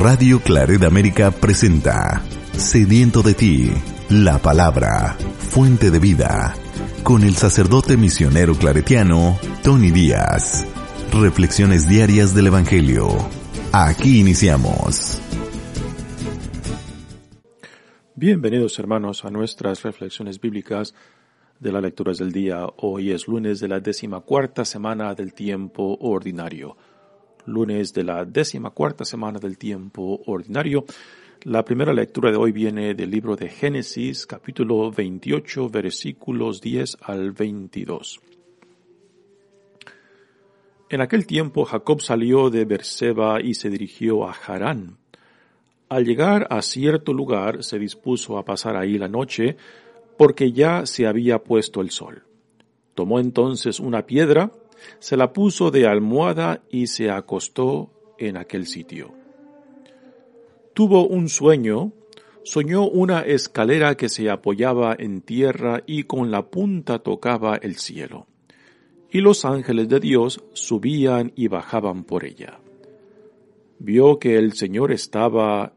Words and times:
Radio 0.00 0.40
Claret 0.40 0.82
América 0.82 1.30
presenta 1.30 2.22
Sediento 2.52 3.20
de 3.20 3.34
ti, 3.34 3.70
la 4.08 4.38
palabra, 4.38 5.18
fuente 5.38 5.90
de 5.90 5.98
vida, 5.98 6.54
con 7.02 7.22
el 7.22 7.34
sacerdote 7.34 7.98
misionero 7.98 8.54
claretiano 8.54 9.38
Tony 9.62 9.90
Díaz. 9.90 10.66
Reflexiones 11.12 11.86
diarias 11.86 12.34
del 12.34 12.46
Evangelio. 12.46 13.08
Aquí 13.72 14.20
iniciamos. 14.20 15.20
Bienvenidos 18.14 18.78
hermanos 18.78 19.26
a 19.26 19.30
nuestras 19.30 19.82
reflexiones 19.82 20.40
bíblicas 20.40 20.94
de 21.58 21.72
las 21.72 21.82
lecturas 21.82 22.16
del 22.16 22.32
día. 22.32 22.64
Hoy 22.78 23.10
es 23.10 23.28
lunes 23.28 23.60
de 23.60 23.68
la 23.68 23.80
décima 23.80 24.22
cuarta 24.22 24.64
semana 24.64 25.14
del 25.14 25.34
tiempo 25.34 25.98
ordinario 26.00 26.78
lunes 27.46 27.92
de 27.92 28.04
la 28.04 28.24
décima 28.24 28.70
cuarta 28.70 29.04
semana 29.04 29.38
del 29.38 29.58
tiempo 29.58 30.20
ordinario. 30.26 30.84
La 31.42 31.64
primera 31.64 31.92
lectura 31.92 32.30
de 32.30 32.36
hoy 32.36 32.52
viene 32.52 32.94
del 32.94 33.10
libro 33.10 33.36
de 33.36 33.48
Génesis, 33.48 34.26
capítulo 34.26 34.90
28, 34.90 35.68
versículos 35.68 36.60
10 36.60 36.98
al 37.02 37.32
22. 37.32 38.20
En 40.90 41.00
aquel 41.00 41.26
tiempo 41.26 41.64
Jacob 41.64 42.00
salió 42.02 42.50
de 42.50 42.64
Berseba 42.64 43.40
y 43.40 43.54
se 43.54 43.70
dirigió 43.70 44.28
a 44.28 44.32
Harán. 44.32 44.98
Al 45.88 46.04
llegar 46.04 46.46
a 46.50 46.62
cierto 46.62 47.12
lugar 47.12 47.62
se 47.64 47.78
dispuso 47.78 48.38
a 48.38 48.44
pasar 48.44 48.76
ahí 48.76 48.98
la 48.98 49.08
noche, 49.08 49.56
porque 50.18 50.52
ya 50.52 50.84
se 50.86 51.06
había 51.06 51.38
puesto 51.38 51.80
el 51.80 51.90
sol. 51.90 52.24
Tomó 52.94 53.18
entonces 53.18 53.80
una 53.80 54.04
piedra, 54.04 54.52
se 54.98 55.16
la 55.16 55.32
puso 55.32 55.70
de 55.70 55.86
almohada 55.86 56.62
y 56.70 56.86
se 56.86 57.10
acostó 57.10 57.90
en 58.18 58.36
aquel 58.36 58.66
sitio. 58.66 59.12
Tuvo 60.74 61.06
un 61.06 61.28
sueño, 61.28 61.92
soñó 62.42 62.86
una 62.86 63.20
escalera 63.20 63.96
que 63.96 64.08
se 64.08 64.30
apoyaba 64.30 64.94
en 64.98 65.20
tierra 65.20 65.82
y 65.86 66.04
con 66.04 66.30
la 66.30 66.50
punta 66.50 67.00
tocaba 67.00 67.56
el 67.56 67.76
cielo. 67.76 68.26
Y 69.10 69.20
los 69.20 69.44
ángeles 69.44 69.88
de 69.88 70.00
Dios 70.00 70.42
subían 70.52 71.32
y 71.34 71.48
bajaban 71.48 72.04
por 72.04 72.24
ella. 72.24 72.60
Vio 73.78 74.18
que 74.18 74.36
el 74.36 74.52
Señor 74.52 74.92
estaba 74.92 75.72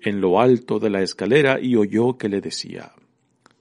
en 0.00 0.20
lo 0.20 0.40
alto 0.40 0.78
de 0.78 0.90
la 0.90 1.02
escalera 1.02 1.58
y 1.60 1.74
oyó 1.74 2.16
que 2.16 2.28
le 2.28 2.40
decía, 2.40 2.92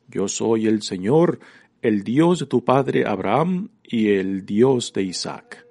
Yo 0.07 0.27
soy 0.27 0.67
el 0.67 0.83
Señor, 0.83 1.39
el 1.85 2.03
Dios 2.03 2.39
de 2.39 2.47
tu 2.47 2.65
padre 2.65 3.05
Abraham 3.05 3.69
y 3.83 4.09
el 4.09 4.43
Dios 4.43 4.91
de 4.91 5.03
Isaac. 5.03 5.67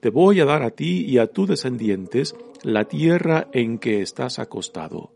Te 0.00 0.08
voy 0.08 0.40
a 0.40 0.46
dar 0.46 0.62
a 0.62 0.70
ti 0.70 1.04
y 1.04 1.18
a 1.18 1.26
tus 1.26 1.48
descendientes 1.48 2.34
la 2.62 2.84
tierra 2.84 3.48
en 3.52 3.78
que 3.78 4.00
estás 4.00 4.38
acostado. 4.38 5.12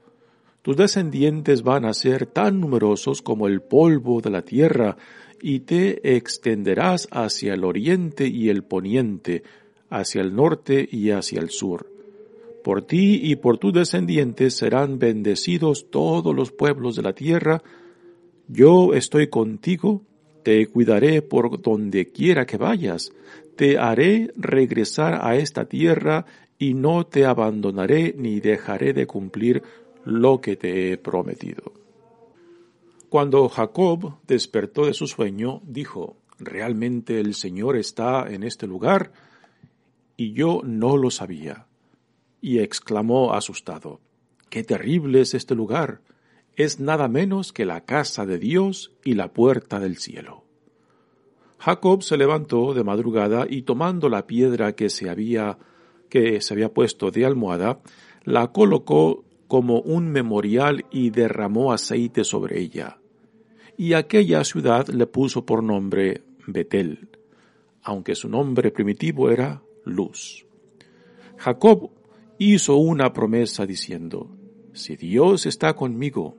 Tus 0.60 0.76
descendientes 0.76 1.62
van 1.62 1.86
a 1.86 1.94
ser 1.94 2.26
tan 2.26 2.60
numerosos 2.60 3.22
como 3.22 3.48
el 3.48 3.62
polvo 3.62 4.20
de 4.20 4.28
la 4.28 4.42
tierra, 4.42 4.98
y 5.40 5.60
te 5.60 6.14
extenderás 6.14 7.08
hacia 7.10 7.54
el 7.54 7.64
oriente 7.64 8.28
y 8.28 8.50
el 8.50 8.64
poniente, 8.64 9.42
hacia 9.88 10.20
el 10.20 10.36
norte 10.36 10.86
y 10.92 11.10
hacia 11.10 11.40
el 11.40 11.48
sur. 11.48 11.90
Por 12.62 12.82
ti 12.82 13.18
y 13.22 13.36
por 13.36 13.56
tus 13.56 13.72
descendientes 13.72 14.54
serán 14.54 14.98
bendecidos 14.98 15.90
todos 15.90 16.36
los 16.36 16.52
pueblos 16.52 16.96
de 16.96 17.02
la 17.02 17.14
tierra. 17.14 17.62
Yo 18.52 18.92
estoy 18.92 19.28
contigo 19.28 20.02
te 20.42 20.66
cuidaré 20.66 21.22
por 21.22 21.60
donde 21.60 22.10
quiera 22.10 22.46
que 22.46 22.56
vayas, 22.56 23.12
te 23.56 23.78
haré 23.78 24.32
regresar 24.36 25.20
a 25.22 25.36
esta 25.36 25.66
tierra 25.66 26.26
y 26.58 26.74
no 26.74 27.06
te 27.06 27.24
abandonaré 27.24 28.14
ni 28.16 28.40
dejaré 28.40 28.92
de 28.92 29.06
cumplir 29.06 29.62
lo 30.04 30.40
que 30.40 30.56
te 30.56 30.92
he 30.92 30.98
prometido. 30.98 31.72
Cuando 33.08 33.48
Jacob 33.48 34.18
despertó 34.26 34.86
de 34.86 34.94
su 34.94 35.06
sueño, 35.06 35.60
dijo, 35.64 36.16
¿realmente 36.38 37.20
el 37.20 37.34
Señor 37.34 37.76
está 37.76 38.26
en 38.28 38.42
este 38.42 38.66
lugar? 38.66 39.12
Y 40.16 40.32
yo 40.32 40.62
no 40.64 40.96
lo 40.96 41.10
sabía. 41.10 41.66
Y 42.40 42.58
exclamó 42.58 43.34
asustado, 43.34 44.00
¡Qué 44.48 44.64
terrible 44.64 45.20
es 45.20 45.34
este 45.34 45.54
lugar! 45.54 46.00
Es 46.62 46.80
nada 46.80 47.08
menos 47.08 47.52
que 47.52 47.64
la 47.64 47.84
casa 47.84 48.26
de 48.26 48.38
Dios 48.38 48.92
y 49.04 49.14
la 49.14 49.32
puerta 49.32 49.80
del 49.80 49.96
cielo. 49.96 50.44
Jacob 51.58 52.02
se 52.02 52.16
levantó 52.16 52.74
de 52.74 52.82
madrugada 52.82 53.46
y 53.48 53.62
tomando 53.62 54.08
la 54.08 54.26
piedra 54.26 54.74
que 54.74 54.90
se 54.90 55.08
había 55.08 55.58
que 56.08 56.42
se 56.42 56.52
había 56.52 56.74
puesto 56.74 57.10
de 57.10 57.24
almohada, 57.24 57.80
la 58.24 58.52
colocó 58.52 59.24
como 59.48 59.80
un 59.80 60.08
memorial 60.08 60.84
y 60.90 61.08
derramó 61.08 61.72
aceite 61.72 62.22
sobre 62.22 62.60
ella. 62.60 62.98
Y 63.78 63.94
aquella 63.94 64.44
ciudad 64.44 64.88
le 64.88 65.06
puso 65.06 65.46
por 65.46 65.62
nombre 65.62 66.22
Betel, 66.46 67.08
aunque 67.82 68.14
su 68.14 68.28
nombre 68.28 68.70
primitivo 68.70 69.30
era 69.30 69.62
Luz. 69.86 70.44
Jacob 71.38 71.90
hizo 72.36 72.76
una 72.76 73.14
promesa 73.14 73.64
diciendo, 73.64 74.30
Si 74.74 74.96
Dios 74.96 75.46
está 75.46 75.74
conmigo, 75.74 76.36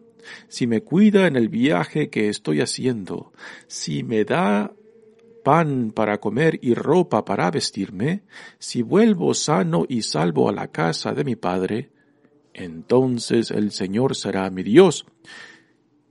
si 0.48 0.68
me 0.68 0.82
cuida 0.82 1.28
en 1.28 1.36
el 1.36 1.50
viaje 1.50 2.10
que 2.10 2.30
estoy 2.30 2.62
haciendo, 2.62 3.34
si 3.68 4.04
me 4.04 4.26
da 4.26 4.74
pan 5.44 5.92
para 5.92 6.20
comer 6.20 6.58
y 6.62 6.74
ropa 6.74 7.26
para 7.26 7.52
vestirme, 7.52 8.24
si 8.60 8.82
vuelvo 8.82 9.34
sano 9.34 9.86
y 9.88 10.02
salvo 10.02 10.50
a 10.50 10.54
la 10.54 10.70
casa 10.70 11.14
de 11.14 11.24
mi 11.24 11.36
Padre, 11.36 11.92
entonces 12.54 13.52
el 13.52 13.72
Señor 13.72 14.16
será 14.16 14.50
mi 14.50 14.64
Dios. 14.64 15.06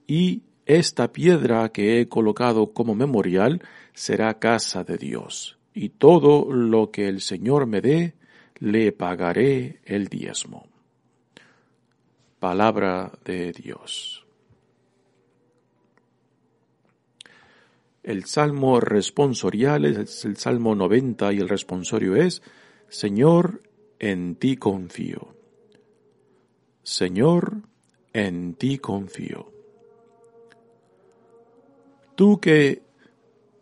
Y 0.06 0.42
esta 0.66 1.12
piedra 1.12 1.70
que 1.70 2.00
he 2.00 2.08
colocado 2.08 2.72
como 2.72 2.94
memorial 2.94 3.62
será 3.94 4.38
casa 4.38 4.84
de 4.84 4.98
Dios. 4.98 5.58
Y 5.74 5.90
todo 5.90 6.52
lo 6.52 6.90
que 6.90 7.08
el 7.08 7.20
Señor 7.20 7.66
me 7.66 7.80
dé, 7.80 8.14
le 8.58 8.92
pagaré 8.92 9.80
el 9.84 10.08
diezmo. 10.08 10.71
Palabra 12.42 13.12
de 13.24 13.52
Dios. 13.52 14.26
El 18.02 18.24
salmo 18.24 18.80
responsorial 18.80 19.84
es 19.84 20.24
el 20.24 20.36
salmo 20.36 20.74
90 20.74 21.34
y 21.34 21.38
el 21.38 21.48
responsorio 21.48 22.16
es, 22.16 22.42
Señor, 22.88 23.62
en 24.00 24.34
ti 24.34 24.56
confío. 24.56 25.36
Señor, 26.82 27.58
en 28.12 28.54
ti 28.54 28.78
confío. 28.78 29.52
Tú 32.16 32.40
que 32.40 32.82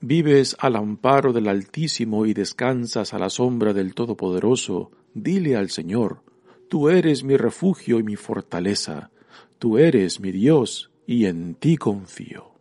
vives 0.01 0.57
al 0.59 0.77
amparo 0.77 1.35
del 1.35 1.49
Altísimo 1.49 2.25
y 2.25 2.33
descansas 2.33 3.13
a 3.13 3.19
la 3.19 3.29
sombra 3.29 3.75
del 3.75 3.95
Todopoderoso, 3.95 4.91
dile 5.13 5.57
al 5.57 5.69
Señor, 5.69 6.23
Tú 6.71 6.89
eres 6.89 7.25
mi 7.25 7.37
refugio 7.37 7.99
y 7.99 8.05
mi 8.05 8.15
fortaleza, 8.15 9.11
tú 9.59 9.77
eres 9.77 10.21
mi 10.21 10.31
Dios 10.31 10.93
y 11.05 11.27
en 11.27 11.57
ti 11.57 11.77
confío. 11.77 12.53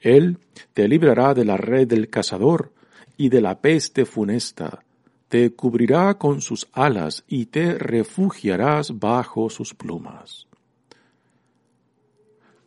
Él 0.00 0.36
te 0.74 0.86
librará 0.86 1.32
de 1.32 1.46
la 1.46 1.56
red 1.56 1.88
del 1.88 2.10
cazador 2.10 2.74
y 3.16 3.30
de 3.30 3.40
la 3.40 3.62
peste 3.62 4.04
funesta, 4.04 4.84
te 5.30 5.54
cubrirá 5.54 6.18
con 6.18 6.42
sus 6.42 6.68
alas 6.72 7.24
y 7.26 7.46
te 7.46 7.72
refugiarás 7.78 8.98
bajo 8.98 9.48
sus 9.48 9.72
plumas. 9.72 10.46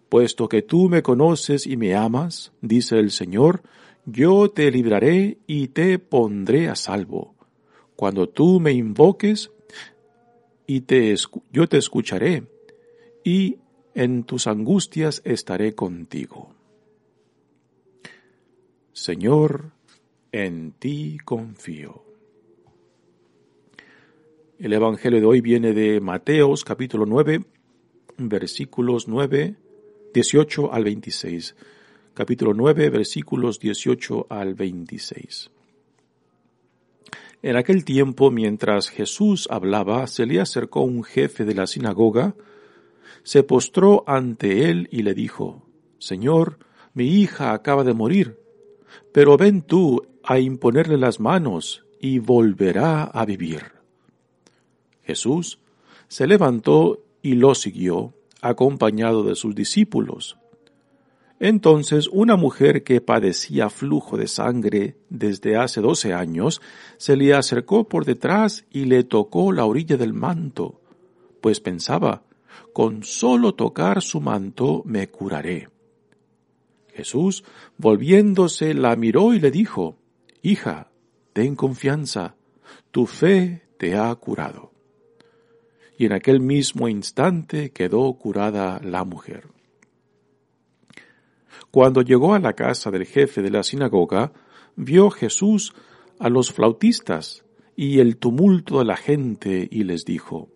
Puesto 0.09 0.49
que 0.49 0.63
tú 0.63 0.89
me 0.89 1.03
conoces 1.03 1.67
y 1.67 1.77
me 1.77 1.93
amas, 1.93 2.53
dice 2.59 2.97
el 2.97 3.11
Señor, 3.11 3.61
yo 4.07 4.49
te 4.49 4.71
libraré 4.71 5.37
y 5.45 5.67
te 5.67 5.99
pondré 5.99 6.69
a 6.69 6.75
salvo. 6.75 7.35
Cuando 7.95 8.27
tú 8.27 8.59
me 8.59 8.71
invoques, 8.71 9.51
y 10.67 10.81
te, 10.81 11.15
yo 11.51 11.67
te 11.67 11.77
escucharé, 11.77 12.43
y 13.23 13.57
en 13.93 14.23
tus 14.23 14.47
angustias 14.47 15.21
estaré 15.25 15.73
contigo. 15.75 16.53
Señor, 18.93 19.71
en 20.31 20.71
ti 20.73 21.17
confío. 21.23 22.03
El 24.59 24.73
Evangelio 24.73 25.19
de 25.19 25.25
hoy 25.25 25.41
viene 25.41 25.73
de 25.73 25.99
Mateos 25.99 26.63
capítulo 26.63 27.05
9, 27.05 27.43
versículos 28.17 29.07
9, 29.07 29.55
18 30.13 30.71
al 30.71 30.83
26. 30.83 31.55
Capítulo 32.13 32.53
9, 32.53 32.89
versículos 32.89 33.59
18 33.59 34.27
al 34.29 34.53
26. 34.53 35.49
En 37.43 37.55
aquel 37.55 37.83
tiempo, 37.85 38.29
mientras 38.29 38.89
Jesús 38.89 39.47
hablaba, 39.49 40.05
se 40.07 40.25
le 40.25 40.39
acercó 40.39 40.81
un 40.81 41.03
jefe 41.03 41.43
de 41.43 41.55
la 41.55 41.65
sinagoga, 41.65 42.35
se 43.23 43.43
postró 43.43 44.03
ante 44.07 44.69
él 44.69 44.87
y 44.91 45.01
le 45.01 45.13
dijo, 45.13 45.65
Señor, 45.97 46.59
mi 46.93 47.05
hija 47.05 47.53
acaba 47.53 47.83
de 47.83 47.93
morir, 47.93 48.39
pero 49.11 49.37
ven 49.37 49.61
tú 49.61 50.07
a 50.23 50.39
imponerle 50.39 50.97
las 50.97 51.19
manos 51.19 51.85
y 51.99 52.19
volverá 52.19 53.03
a 53.03 53.25
vivir. 53.25 53.63
Jesús 55.03 55.59
se 56.07 56.27
levantó 56.27 57.03
y 57.21 57.33
lo 57.33 57.55
siguió, 57.55 58.13
acompañado 58.41 59.23
de 59.23 59.35
sus 59.35 59.55
discípulos. 59.55 60.37
Entonces 61.43 62.07
una 62.11 62.35
mujer 62.35 62.83
que 62.83 63.01
padecía 63.01 63.71
flujo 63.71 64.15
de 64.15 64.27
sangre 64.27 64.97
desde 65.09 65.57
hace 65.57 65.81
doce 65.81 66.13
años 66.13 66.61
se 66.97 67.15
le 67.15 67.33
acercó 67.33 67.89
por 67.89 68.05
detrás 68.05 68.63
y 68.69 68.85
le 68.85 69.03
tocó 69.03 69.51
la 69.51 69.65
orilla 69.65 69.97
del 69.97 70.13
manto, 70.13 70.81
pues 71.41 71.59
pensaba, 71.59 72.21
con 72.73 73.03
solo 73.03 73.55
tocar 73.55 74.03
su 74.03 74.21
manto 74.21 74.83
me 74.85 75.09
curaré. 75.09 75.69
Jesús, 76.93 77.43
volviéndose, 77.75 78.75
la 78.75 78.95
miró 78.95 79.33
y 79.33 79.39
le 79.39 79.49
dijo, 79.49 79.97
Hija, 80.43 80.91
ten 81.33 81.55
confianza, 81.55 82.35
tu 82.91 83.07
fe 83.07 83.63
te 83.79 83.97
ha 83.97 84.13
curado. 84.13 84.73
Y 85.97 86.05
en 86.05 86.13
aquel 86.13 86.39
mismo 86.39 86.87
instante 86.87 87.71
quedó 87.71 88.13
curada 88.13 88.79
la 88.83 89.03
mujer. 89.05 89.47
Cuando 91.71 92.01
llegó 92.01 92.33
a 92.33 92.39
la 92.39 92.53
casa 92.53 92.91
del 92.91 93.05
jefe 93.05 93.41
de 93.41 93.49
la 93.49 93.63
sinagoga, 93.63 94.33
vio 94.75 95.09
Jesús 95.09 95.73
a 96.19 96.29
los 96.29 96.51
flautistas 96.51 97.45
y 97.75 97.99
el 97.99 98.17
tumulto 98.17 98.79
de 98.79 98.85
la 98.85 98.97
gente 98.97 99.67
y 99.71 99.83
les 99.83 100.05
dijo, 100.05 100.49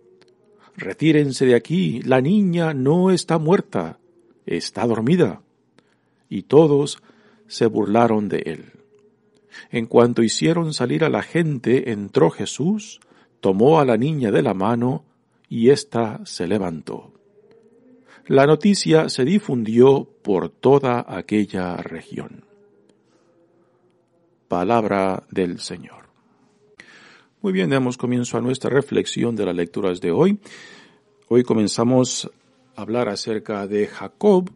Retírense 0.78 1.46
de 1.46 1.56
aquí, 1.56 2.02
la 2.02 2.20
niña 2.20 2.74
no 2.74 3.12
está 3.12 3.38
muerta, 3.38 3.98
está 4.46 4.86
dormida. 4.86 5.42
Y 6.28 6.44
todos 6.44 7.02
se 7.48 7.68
burlaron 7.68 8.28
de 8.28 8.44
él. 8.46 8.66
En 9.72 9.86
cuanto 9.86 10.22
hicieron 10.22 10.74
salir 10.74 11.06
a 11.06 11.10
la 11.10 11.22
gente, 11.22 11.92
entró 11.92 12.30
Jesús, 12.30 13.00
tomó 13.40 13.80
a 13.80 13.86
la 13.86 13.96
niña 13.96 14.32
de 14.32 14.42
la 14.42 14.54
mano, 14.54 15.06
y 15.48 15.70
ésta 15.70 16.20
se 16.26 16.46
levantó. 16.46 17.15
La 18.28 18.48
noticia 18.48 19.08
se 19.08 19.24
difundió 19.24 20.10
por 20.24 20.50
toda 20.50 21.06
aquella 21.08 21.78
región. 21.78 22.44
Palabra 24.48 25.22
del 25.30 25.60
Señor. 25.60 26.10
Muy 27.44 27.54
bien, 27.54 27.70
damos 27.70 27.98
comienzo 27.98 28.40
a 28.40 28.42
nuestra 28.42 28.72
reflexión 28.72 29.36
de 29.36 29.46
las 29.46 29.56
lecturas 29.56 30.02
de 30.02 30.10
hoy. 30.10 30.40
Hoy 31.28 31.44
comenzamos 31.44 32.32
a 32.76 32.82
hablar 32.82 33.10
acerca 33.10 33.68
de 33.68 33.86
Jacob. 33.86 34.50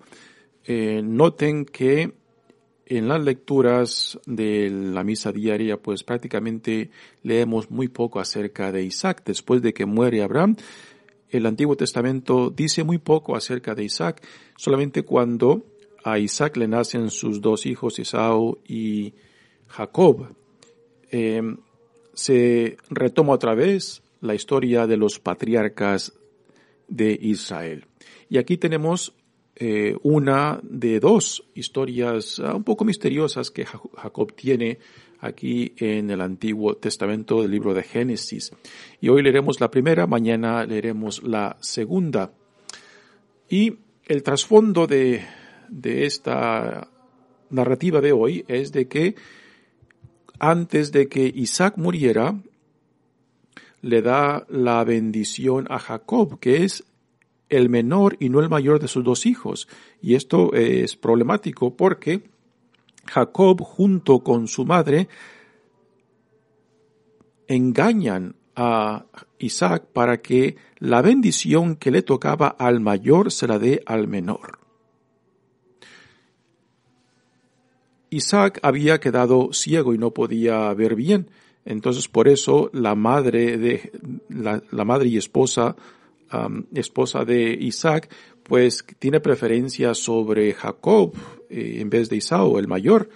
Eh, 0.66 1.04
noten 1.04 1.66
que 1.66 2.16
en 2.88 3.08
las 3.08 3.24
lecturas 3.24 4.20
de 4.26 4.72
la 4.72 5.04
misa 5.04 5.32
diaria, 5.32 5.78
pues 5.78 6.04
prácticamente 6.04 6.90
leemos 7.22 7.70
muy 7.70 7.88
poco 7.88 8.20
acerca 8.20 8.72
de 8.72 8.82
Isaac. 8.82 9.22
Después 9.24 9.62
de 9.62 9.76
que 9.76 9.86
muere 9.86 10.24
Abraham, 10.24 10.56
el 11.30 11.46
Antiguo 11.46 11.76
Testamento 11.76 12.50
dice 12.50 12.84
muy 12.84 12.98
poco 12.98 13.36
acerca 13.36 13.76
de 13.76 13.84
Isaac, 13.84 14.26
solamente 14.58 15.04
cuando 15.04 15.66
a 16.04 16.18
Isaac 16.20 16.58
le 16.58 16.68
nacen 16.68 17.10
sus 17.10 17.42
dos 17.42 17.66
hijos, 17.66 18.00
Esaú 18.00 18.58
y 18.68 19.14
Jacob. 19.68 20.28
Eh, 21.12 21.42
se 22.14 22.78
retoma 22.90 23.34
otra 23.34 23.56
vez 23.56 24.02
la 24.22 24.36
historia 24.36 24.88
de 24.88 24.98
los 24.98 25.20
patriarcas 25.20 26.14
de 26.88 27.18
Israel. 27.22 27.86
Y 28.30 28.38
aquí 28.38 28.58
tenemos 28.58 29.14
eh, 29.56 29.96
una 30.04 30.60
de 30.64 31.00
dos 31.00 31.44
historias 31.54 32.40
ah, 32.40 32.56
un 32.56 32.64
poco 32.64 32.86
misteriosas 32.86 33.52
que 33.52 33.66
Jacob 33.66 34.34
tiene 34.34 34.80
aquí 35.20 35.74
en 35.78 36.10
el 36.10 36.22
Antiguo 36.22 36.76
Testamento 36.76 37.42
del 37.42 37.52
libro 37.52 37.74
de 37.74 37.84
Génesis. 37.84 38.52
Y 39.02 39.10
hoy 39.10 39.22
leeremos 39.22 39.60
la 39.60 39.72
primera, 39.72 40.08
mañana 40.08 40.66
leeremos 40.66 41.24
la 41.24 41.58
segunda. 41.60 42.32
Y 43.50 43.76
el 44.06 44.24
trasfondo 44.24 44.88
de, 44.88 45.24
de 45.70 46.06
esta 46.06 46.88
narrativa 47.50 48.02
de 48.02 48.12
hoy 48.12 48.46
es 48.48 48.72
de 48.72 48.88
que 48.88 49.16
antes 50.40 50.92
de 50.92 51.10
que 51.10 51.32
Isaac 51.36 51.76
muriera, 51.78 52.40
le 53.82 54.02
da 54.02 54.46
la 54.50 54.84
bendición 54.84 55.68
a 55.70 55.80
Jacob, 55.80 56.40
que 56.40 56.64
es 56.64 56.86
el 57.50 57.70
menor 57.70 58.16
y 58.20 58.30
no 58.30 58.40
el 58.40 58.50
mayor 58.50 58.80
de 58.80 58.88
sus 58.88 59.04
dos 59.04 59.26
hijos. 59.26 59.68
Y 60.02 60.16
esto 60.16 60.54
es 60.54 60.96
problemático 60.96 61.76
porque 61.76 62.22
Jacob 63.10 63.62
junto 63.62 64.20
con 64.20 64.48
su 64.48 64.66
madre 64.66 65.08
engañan 67.48 68.36
a 68.56 69.06
Isaac 69.40 69.86
para 69.94 70.22
que 70.22 70.58
la 70.78 71.02
bendición 71.02 71.76
que 71.76 71.92
le 71.92 72.02
tocaba 72.02 72.48
al 72.48 72.80
mayor 72.80 73.32
se 73.32 73.48
la 73.48 73.58
dé 73.58 73.82
al 73.86 74.08
menor. 74.08 74.60
Isaac 78.12 78.60
había 78.64 79.00
quedado 79.00 79.54
ciego 79.54 79.94
y 79.94 79.98
no 79.98 80.12
podía 80.12 80.74
ver 80.74 80.96
bien, 80.96 81.30
entonces 81.66 82.08
por 82.08 82.28
eso 82.28 82.70
la 82.74 82.96
madre 82.96 83.58
de 83.58 83.92
la, 84.30 84.62
madre 84.86 85.10
y 85.10 85.18
esposa 85.18 85.76
esposa 86.74 87.26
de 87.26 87.58
Isaac 87.60 88.10
pues 88.50 88.84
tiene 88.98 89.20
preferencia 89.20 89.94
sobre 89.94 90.54
Jacob 90.54 91.14
eh, 91.50 91.78
en 91.80 91.90
vez 91.90 92.10
de 92.10 92.18
Isaú, 92.18 92.58
el 92.58 92.68
mayor, 92.68 93.10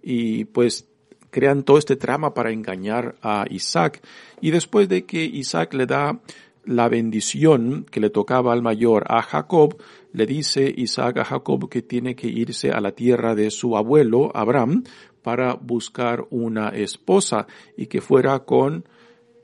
y 0.00 0.44
pues 0.44 0.88
crean 1.30 1.64
todo 1.64 1.76
este 1.76 1.96
trama 1.96 2.32
para 2.32 2.52
engañar 2.52 3.16
a 3.20 3.44
Isaac. 3.50 4.00
Y 4.40 4.52
después 4.52 4.88
de 4.88 5.04
que 5.04 5.24
Isaac 5.24 5.74
le 5.74 5.86
da 5.86 6.20
la 6.64 6.88
bendición 6.88 7.84
que 7.90 8.00
le 8.00 8.10
tocaba 8.10 8.52
al 8.52 8.62
mayor 8.62 9.04
a 9.08 9.22
Jacob, 9.22 9.76
le 10.12 10.24
dice 10.24 10.72
Isaac 10.76 11.18
a 11.18 11.24
Jacob 11.24 11.68
que 11.68 11.82
tiene 11.82 12.14
que 12.14 12.28
irse 12.28 12.70
a 12.70 12.80
la 12.80 12.92
tierra 12.92 13.34
de 13.34 13.50
su 13.50 13.76
abuelo 13.76 14.30
Abraham 14.34 14.84
para 15.22 15.54
buscar 15.54 16.24
una 16.30 16.68
esposa 16.68 17.48
y 17.76 17.86
que 17.86 18.00
fuera 18.00 18.38
con 18.40 18.84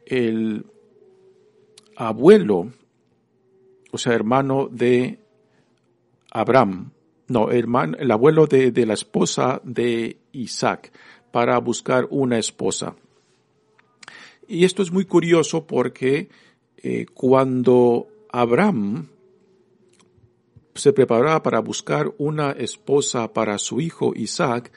el 0.06 0.66
abuelo, 1.96 2.70
o 3.90 3.98
sea, 3.98 4.14
hermano 4.14 4.68
de 4.70 5.21
Abraham, 6.32 6.92
no, 7.28 7.50
hermano, 7.50 7.96
el 7.98 8.10
abuelo 8.10 8.46
de, 8.46 8.72
la 8.86 8.94
esposa 8.94 9.60
de 9.64 10.18
Isaac, 10.32 10.92
para 11.30 11.58
buscar 11.58 12.06
una 12.10 12.38
esposa. 12.38 12.96
Y 14.48 14.64
esto 14.64 14.82
es 14.82 14.90
muy 14.90 15.04
curioso 15.04 15.66
porque 15.66 16.28
eh, 16.78 17.06
cuando 17.14 18.08
Abraham 18.30 19.08
se 20.74 20.92
preparaba 20.92 21.42
para 21.42 21.60
buscar 21.60 22.12
una 22.18 22.52
esposa 22.52 23.32
para 23.32 23.58
su 23.58 23.80
hijo 23.80 24.12
Isaac, 24.16 24.72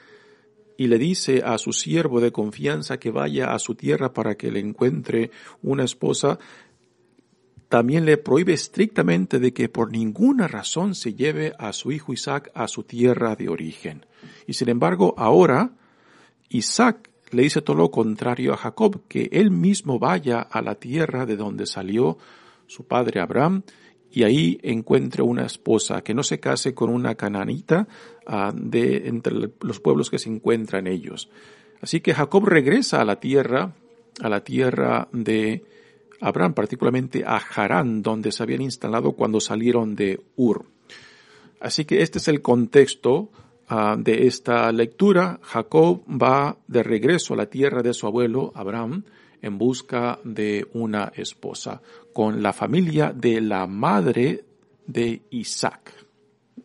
y 0.76 0.88
le 0.88 0.98
dice 0.98 1.42
a 1.44 1.58
su 1.58 1.72
siervo 1.72 2.20
de 2.20 2.32
confianza 2.32 2.98
que 2.98 3.10
vaya 3.10 3.54
a 3.54 3.58
su 3.58 3.74
tierra 3.74 4.12
para 4.12 4.36
que 4.36 4.50
le 4.50 4.60
encuentre 4.60 5.30
una 5.62 5.84
esposa, 5.84 6.38
también 7.68 8.04
le 8.04 8.16
prohíbe 8.16 8.52
estrictamente 8.52 9.38
de 9.38 9.52
que 9.52 9.68
por 9.68 9.90
ninguna 9.90 10.46
razón 10.46 10.94
se 10.94 11.14
lleve 11.14 11.52
a 11.58 11.72
su 11.72 11.90
hijo 11.90 12.12
Isaac 12.12 12.50
a 12.54 12.68
su 12.68 12.84
tierra 12.84 13.34
de 13.34 13.48
origen. 13.48 14.06
Y 14.46 14.54
sin 14.54 14.68
embargo, 14.68 15.14
ahora 15.16 15.70
Isaac 16.48 17.10
le 17.30 17.42
dice 17.42 17.62
todo 17.62 17.76
lo 17.76 17.90
contrario 17.90 18.52
a 18.52 18.56
Jacob, 18.56 19.02
que 19.08 19.28
él 19.32 19.50
mismo 19.50 19.98
vaya 19.98 20.40
a 20.40 20.62
la 20.62 20.76
tierra 20.76 21.26
de 21.26 21.36
donde 21.36 21.66
salió 21.66 22.18
su 22.66 22.86
padre 22.86 23.20
Abraham 23.20 23.62
y 24.12 24.22
ahí 24.22 24.58
encuentre 24.62 25.22
una 25.22 25.44
esposa, 25.44 26.02
que 26.02 26.14
no 26.14 26.22
se 26.22 26.40
case 26.40 26.72
con 26.72 26.88
una 26.88 27.16
cananita 27.16 27.88
ah, 28.26 28.52
de 28.54 29.08
entre 29.08 29.34
los 29.60 29.80
pueblos 29.80 30.08
que 30.08 30.18
se 30.18 30.30
encuentran 30.30 30.86
ellos. 30.86 31.28
Así 31.80 32.00
que 32.00 32.14
Jacob 32.14 32.46
regresa 32.46 33.00
a 33.00 33.04
la 33.04 33.20
tierra, 33.20 33.74
a 34.22 34.28
la 34.28 34.42
tierra 34.42 35.08
de 35.12 35.64
Abraham, 36.20 36.54
particularmente 36.54 37.24
a 37.26 37.36
Harán, 37.36 38.02
donde 38.02 38.32
se 38.32 38.42
habían 38.42 38.62
instalado 38.62 39.12
cuando 39.12 39.40
salieron 39.40 39.94
de 39.94 40.20
Ur. 40.36 40.66
Así 41.60 41.84
que 41.84 42.02
este 42.02 42.18
es 42.18 42.28
el 42.28 42.42
contexto 42.42 43.30
ah, 43.68 43.96
de 43.98 44.26
esta 44.26 44.70
lectura. 44.72 45.40
Jacob 45.42 46.02
va 46.08 46.56
de 46.66 46.82
regreso 46.82 47.34
a 47.34 47.38
la 47.38 47.46
tierra 47.46 47.82
de 47.82 47.94
su 47.94 48.06
abuelo 48.06 48.52
Abraham, 48.54 49.04
en 49.42 49.58
busca 49.58 50.18
de 50.24 50.66
una 50.72 51.12
esposa 51.14 51.80
con 52.12 52.42
la 52.42 52.52
familia 52.52 53.12
de 53.14 53.40
la 53.40 53.66
madre 53.66 54.44
de 54.86 55.22
Isaac. 55.30 55.92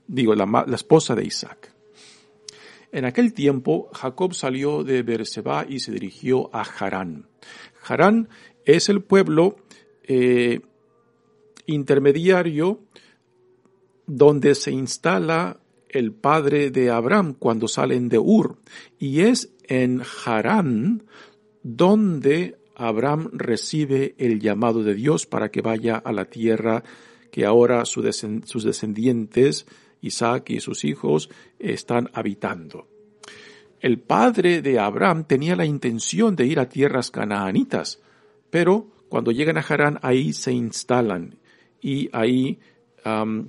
Digo, 0.07 0.35
la, 0.35 0.65
esposa 0.73 1.15
de 1.15 1.25
Isaac. 1.25 1.73
En 2.91 3.05
aquel 3.05 3.33
tiempo, 3.33 3.89
Jacob 3.93 4.33
salió 4.33 4.83
de 4.83 5.03
Berseba 5.03 5.65
y 5.67 5.79
se 5.79 5.91
dirigió 5.91 6.53
a 6.53 6.61
Harán. 6.61 7.27
Harán 7.87 8.27
es 8.65 8.89
el 8.89 9.01
pueblo 9.01 9.55
eh, 10.03 10.61
intermediario 11.65 12.79
donde 14.07 14.55
se 14.55 14.71
instala 14.71 15.59
el 15.89 16.11
padre 16.11 16.71
de 16.71 16.89
Abraham 16.89 17.35
cuando 17.37 17.67
salen 17.67 18.09
de 18.09 18.19
Ur. 18.19 18.57
Y 18.97 19.21
es 19.21 19.53
en 19.67 20.01
Harán 20.25 21.03
donde 21.63 22.57
Abraham 22.75 23.29
recibe 23.33 24.15
el 24.17 24.39
llamado 24.39 24.83
de 24.83 24.95
Dios 24.95 25.25
para 25.25 25.51
que 25.51 25.61
vaya 25.61 25.97
a 25.97 26.11
la 26.11 26.25
tierra 26.25 26.83
que 27.31 27.45
ahora 27.45 27.85
sus 27.85 28.03
descendientes, 28.03 29.65
Isaac 30.01 30.49
y 30.49 30.59
sus 30.59 30.83
hijos, 30.83 31.29
están 31.59 32.09
habitando. 32.13 32.87
El 33.79 33.99
padre 33.99 34.61
de 34.61 34.79
Abraham 34.79 35.25
tenía 35.25 35.55
la 35.55 35.65
intención 35.65 36.35
de 36.35 36.45
ir 36.45 36.59
a 36.59 36.69
tierras 36.69 37.09
canaanitas, 37.09 37.99
pero 38.51 38.91
cuando 39.09 39.31
llegan 39.31 39.57
a 39.57 39.61
Harán 39.61 39.97
ahí 40.03 40.33
se 40.33 40.53
instalan 40.53 41.37
y 41.81 42.09
ahí 42.13 42.59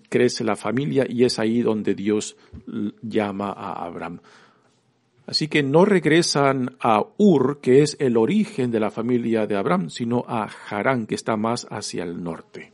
crece 0.08 0.44
la 0.44 0.56
familia 0.56 1.04
y 1.06 1.24
es 1.24 1.38
ahí 1.38 1.60
donde 1.60 1.94
Dios 1.94 2.36
llama 3.02 3.50
a 3.50 3.84
Abraham. 3.84 4.20
Así 5.26 5.48
que 5.48 5.62
no 5.62 5.84
regresan 5.84 6.76
a 6.80 7.04
Ur, 7.16 7.60
que 7.60 7.82
es 7.82 7.96
el 8.00 8.16
origen 8.16 8.70
de 8.70 8.80
la 8.80 8.90
familia 8.90 9.46
de 9.46 9.56
Abraham, 9.56 9.88
sino 9.88 10.24
a 10.26 10.48
Harán, 10.68 11.06
que 11.06 11.14
está 11.14 11.36
más 11.36 11.66
hacia 11.70 12.02
el 12.02 12.22
norte, 12.22 12.72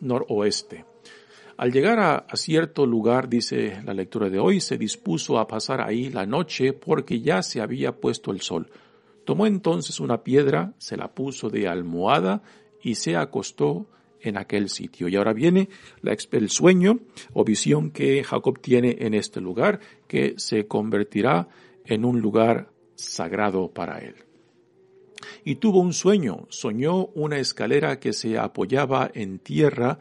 noroeste. 0.00 0.84
Al 1.58 1.72
llegar 1.72 2.00
a, 2.00 2.26
cierto 2.34 2.84
lugar, 2.84 3.28
dice 3.28 3.80
la 3.84 3.94
lectura 3.94 4.28
de 4.28 4.38
hoy, 4.38 4.60
se 4.60 4.76
dispuso 4.76 5.38
a 5.38 5.46
pasar 5.46 5.80
ahí 5.80 6.10
la 6.10 6.26
noche 6.26 6.72
porque 6.72 7.20
ya 7.20 7.42
se 7.42 7.60
había 7.60 7.92
puesto 7.92 8.30
el 8.30 8.40
sol. 8.40 8.68
Tomó 9.26 9.48
entonces 9.48 9.98
una 9.98 10.22
piedra, 10.22 10.72
se 10.78 10.96
la 10.96 11.12
puso 11.12 11.50
de 11.50 11.66
almohada 11.66 12.42
y 12.80 12.94
se 12.94 13.16
acostó 13.16 13.88
en 14.20 14.38
aquel 14.38 14.68
sitio. 14.68 15.08
Y 15.08 15.16
ahora 15.16 15.32
viene 15.32 15.68
el 16.04 16.48
sueño 16.48 17.00
o 17.32 17.44
visión 17.44 17.90
que 17.90 18.22
Jacob 18.22 18.60
tiene 18.60 18.96
en 19.00 19.14
este 19.14 19.40
lugar, 19.40 19.80
que 20.06 20.34
se 20.36 20.68
convertirá 20.68 21.48
en 21.84 22.04
un 22.04 22.20
lugar 22.20 22.70
sagrado 22.94 23.72
para 23.72 23.98
él. 23.98 24.14
Y 25.44 25.56
tuvo 25.56 25.80
un 25.80 25.92
sueño, 25.92 26.46
soñó 26.48 27.06
una 27.06 27.38
escalera 27.38 27.98
que 27.98 28.12
se 28.12 28.38
apoyaba 28.38 29.10
en 29.12 29.40
tierra 29.40 29.98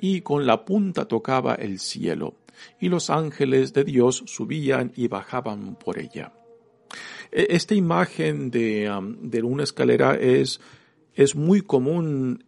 y 0.00 0.22
con 0.22 0.46
la 0.46 0.64
punta 0.64 1.06
tocaba 1.06 1.54
el 1.54 1.78
cielo, 1.78 2.34
y 2.80 2.88
los 2.88 3.08
ángeles 3.08 3.72
de 3.72 3.84
Dios 3.84 4.24
subían 4.26 4.90
y 4.96 5.06
bajaban 5.06 5.76
por 5.76 6.00
ella. 6.00 6.32
E, 7.34 7.48
esta 7.50 7.74
imagen 7.74 8.50
de, 8.50 8.90
de 9.20 9.42
una 9.42 9.64
escalera 9.64 10.14
es, 10.14 10.60
es 11.14 11.34
muy 11.34 11.60
común 11.60 12.44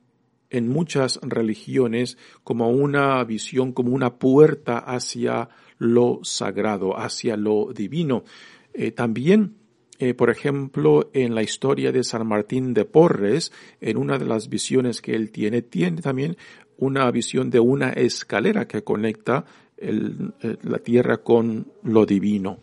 en 0.49 0.69
muchas 0.69 1.19
religiones 1.23 2.17
como 2.45 2.71
una 2.71 3.23
visión, 3.25 3.73
como 3.73 3.93
una 3.93 4.15
puerta 4.15 4.79
hacia 4.79 5.49
lo 5.79 6.21
sagrado, 6.23 6.99
hacia 6.99 7.37
lo 7.37 7.73
divino. 7.75 8.25
Eh, 8.73 8.93
también, 8.93 9.57
eh, 9.99 10.15
por 10.15 10.31
ejemplo, 10.31 11.11
en 11.13 11.35
la 11.35 11.43
historia 11.43 11.93
de 11.93 12.05
San 12.05 12.27
Martín 12.27 12.75
de 12.75 12.85
Porres, 12.85 13.53
en 13.81 13.97
una 13.97 14.19
de 14.19 14.27
las 14.27 14.49
visiones 14.49 15.03
que 15.03 15.15
él 15.15 15.31
tiene, 15.31 15.63
tiene 15.63 16.01
también 16.01 16.37
una 16.79 17.11
visión 17.11 17.51
de 17.51 17.61
una 17.61 17.91
escalera 17.91 18.69
que 18.69 18.85
conecta 18.85 19.45
el, 19.77 20.33
eh, 20.43 20.57
la 20.63 20.79
tierra 20.79 21.19
con 21.19 21.73
lo 21.83 22.07
divino. 22.07 22.61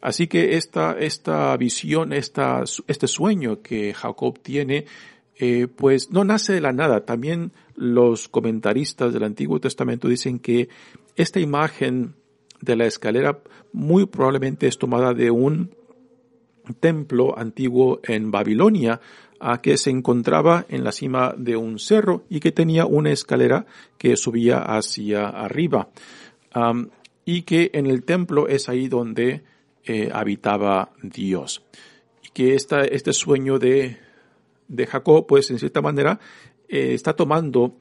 Así 0.00 0.26
que 0.26 0.56
esta, 0.56 0.98
esta 0.98 1.56
visión, 1.56 2.12
esta, 2.12 2.64
este 2.86 3.06
sueño 3.06 3.60
que 3.62 3.92
Jacob 3.92 4.38
tiene, 4.40 4.86
eh, 5.38 5.68
pues 5.74 6.10
no 6.10 6.24
nace 6.24 6.52
de 6.52 6.60
la 6.60 6.72
nada. 6.72 7.04
También 7.04 7.52
los 7.74 8.28
comentaristas 8.28 9.12
del 9.12 9.24
Antiguo 9.24 9.60
Testamento 9.60 10.08
dicen 10.08 10.38
que 10.38 10.68
esta 11.16 11.40
imagen 11.40 12.14
de 12.60 12.76
la 12.76 12.86
escalera 12.86 13.40
muy 13.72 14.06
probablemente 14.06 14.66
es 14.66 14.78
tomada 14.78 15.14
de 15.14 15.30
un 15.30 15.70
templo 16.78 17.38
antiguo 17.38 18.00
en 18.04 18.30
Babilonia, 18.30 19.00
a 19.40 19.62
que 19.62 19.78
se 19.78 19.90
encontraba 19.90 20.66
en 20.68 20.84
la 20.84 20.92
cima 20.92 21.34
de 21.36 21.56
un 21.56 21.78
cerro 21.78 22.24
y 22.28 22.40
que 22.40 22.52
tenía 22.52 22.84
una 22.84 23.10
escalera 23.10 23.64
que 23.96 24.16
subía 24.16 24.58
hacia 24.58 25.28
arriba. 25.28 25.88
y 27.24 27.42
que 27.42 27.70
en 27.74 27.86
el 27.86 28.02
templo 28.02 28.48
es 28.48 28.68
ahí 28.68 28.88
donde 28.88 29.42
eh, 29.90 30.10
habitaba 30.12 30.92
Dios. 31.02 31.62
Y 32.22 32.28
que 32.30 32.54
esta, 32.54 32.82
este 32.82 33.12
sueño 33.12 33.58
de 33.58 33.98
de 34.70 34.86
Jacob, 34.86 35.26
pues 35.26 35.50
en 35.50 35.58
cierta 35.58 35.82
manera 35.82 36.18
eh, 36.68 36.94
está 36.94 37.14
tomando 37.14 37.78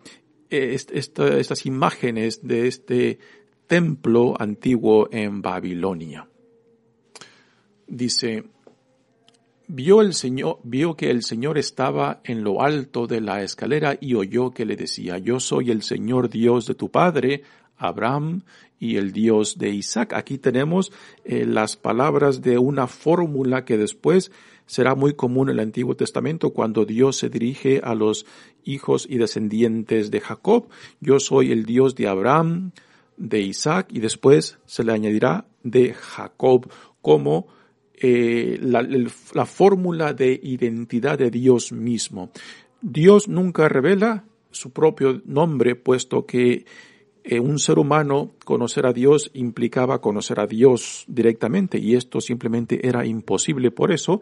eh, 0.50 0.76
estas 0.76 1.66
imágenes 1.66 2.46
de 2.46 2.68
este 2.68 3.20
templo 3.68 4.34
antiguo 4.38 5.08
en 5.12 5.42
Babilonia. 5.42 6.28
Dice, 7.88 8.44
vio 9.68 10.02
el 10.02 10.14
Señor, 10.16 10.60
vio 10.64 10.96
que 10.96 11.12
el 11.12 11.22
Señor 11.22 11.60
estaba 11.60 12.22
en 12.24 12.44
lo 12.44 12.62
alto 12.62 13.06
de 13.06 13.22
la 13.22 13.44
escalera 13.44 13.96
y 14.00 14.16
oyó 14.16 14.50
que 14.50 14.66
le 14.66 14.76
decía, 14.76 15.20
yo 15.20 15.40
soy 15.40 15.70
el 15.70 15.84
Señor 15.84 16.30
Dios 16.30 16.66
de 16.66 16.74
tu 16.74 16.90
padre, 16.90 17.44
Abraham, 17.78 18.42
y 18.80 18.96
el 18.96 19.12
Dios 19.12 19.58
de 19.58 19.70
Isaac. 19.70 20.14
Aquí 20.14 20.38
tenemos 20.38 20.92
eh, 21.26 21.46
las 21.46 21.76
palabras 21.76 22.42
de 22.42 22.58
una 22.58 22.88
fórmula 22.88 23.66
que 23.66 23.78
después 23.78 24.32
será 24.66 24.96
muy 24.96 25.14
común 25.14 25.50
en 25.50 25.56
el 25.56 25.60
Antiguo 25.62 25.96
Testamento 25.96 26.52
cuando 26.52 26.86
Dios 26.86 27.18
se 27.18 27.30
dirige 27.30 27.82
a 27.84 27.96
los 27.96 28.26
hijos 28.64 29.06
y 29.10 29.18
descendientes 29.18 30.12
de 30.12 30.22
Jacob. 30.22 30.70
Yo 31.02 31.20
soy 31.20 31.52
el 31.52 31.66
Dios 31.66 31.96
de 31.96 32.08
Abraham, 32.08 32.72
de 33.18 33.42
Isaac 33.42 33.88
y 33.90 34.00
después 34.00 34.60
se 34.66 34.84
le 34.84 34.94
añadirá 34.94 35.46
de 35.64 35.94
Jacob 35.94 36.72
como 37.02 37.48
eh, 37.96 38.58
la, 38.62 38.82
la 39.34 39.46
fórmula 39.46 40.14
de 40.14 40.40
identidad 40.42 41.18
de 41.18 41.32
Dios 41.32 41.72
mismo. 41.72 42.32
Dios 42.82 43.28
nunca 43.28 43.68
revela 43.68 44.24
su 44.52 44.72
propio 44.72 45.22
nombre, 45.26 45.76
puesto 45.76 46.26
que 46.26 46.66
eh, 47.32 47.40
un 47.40 47.60
ser 47.60 47.78
humano 47.78 48.32
conocer 48.44 48.88
a 48.88 48.92
Dios 48.92 49.30
implicaba 49.36 50.02
conocer 50.02 50.40
a 50.40 50.48
Dios 50.48 51.06
directamente 51.08 51.78
y 51.78 51.94
esto 51.94 52.22
simplemente 52.22 52.88
era 52.88 53.06
imposible. 53.06 53.70
Por 53.70 53.92
eso 53.92 54.20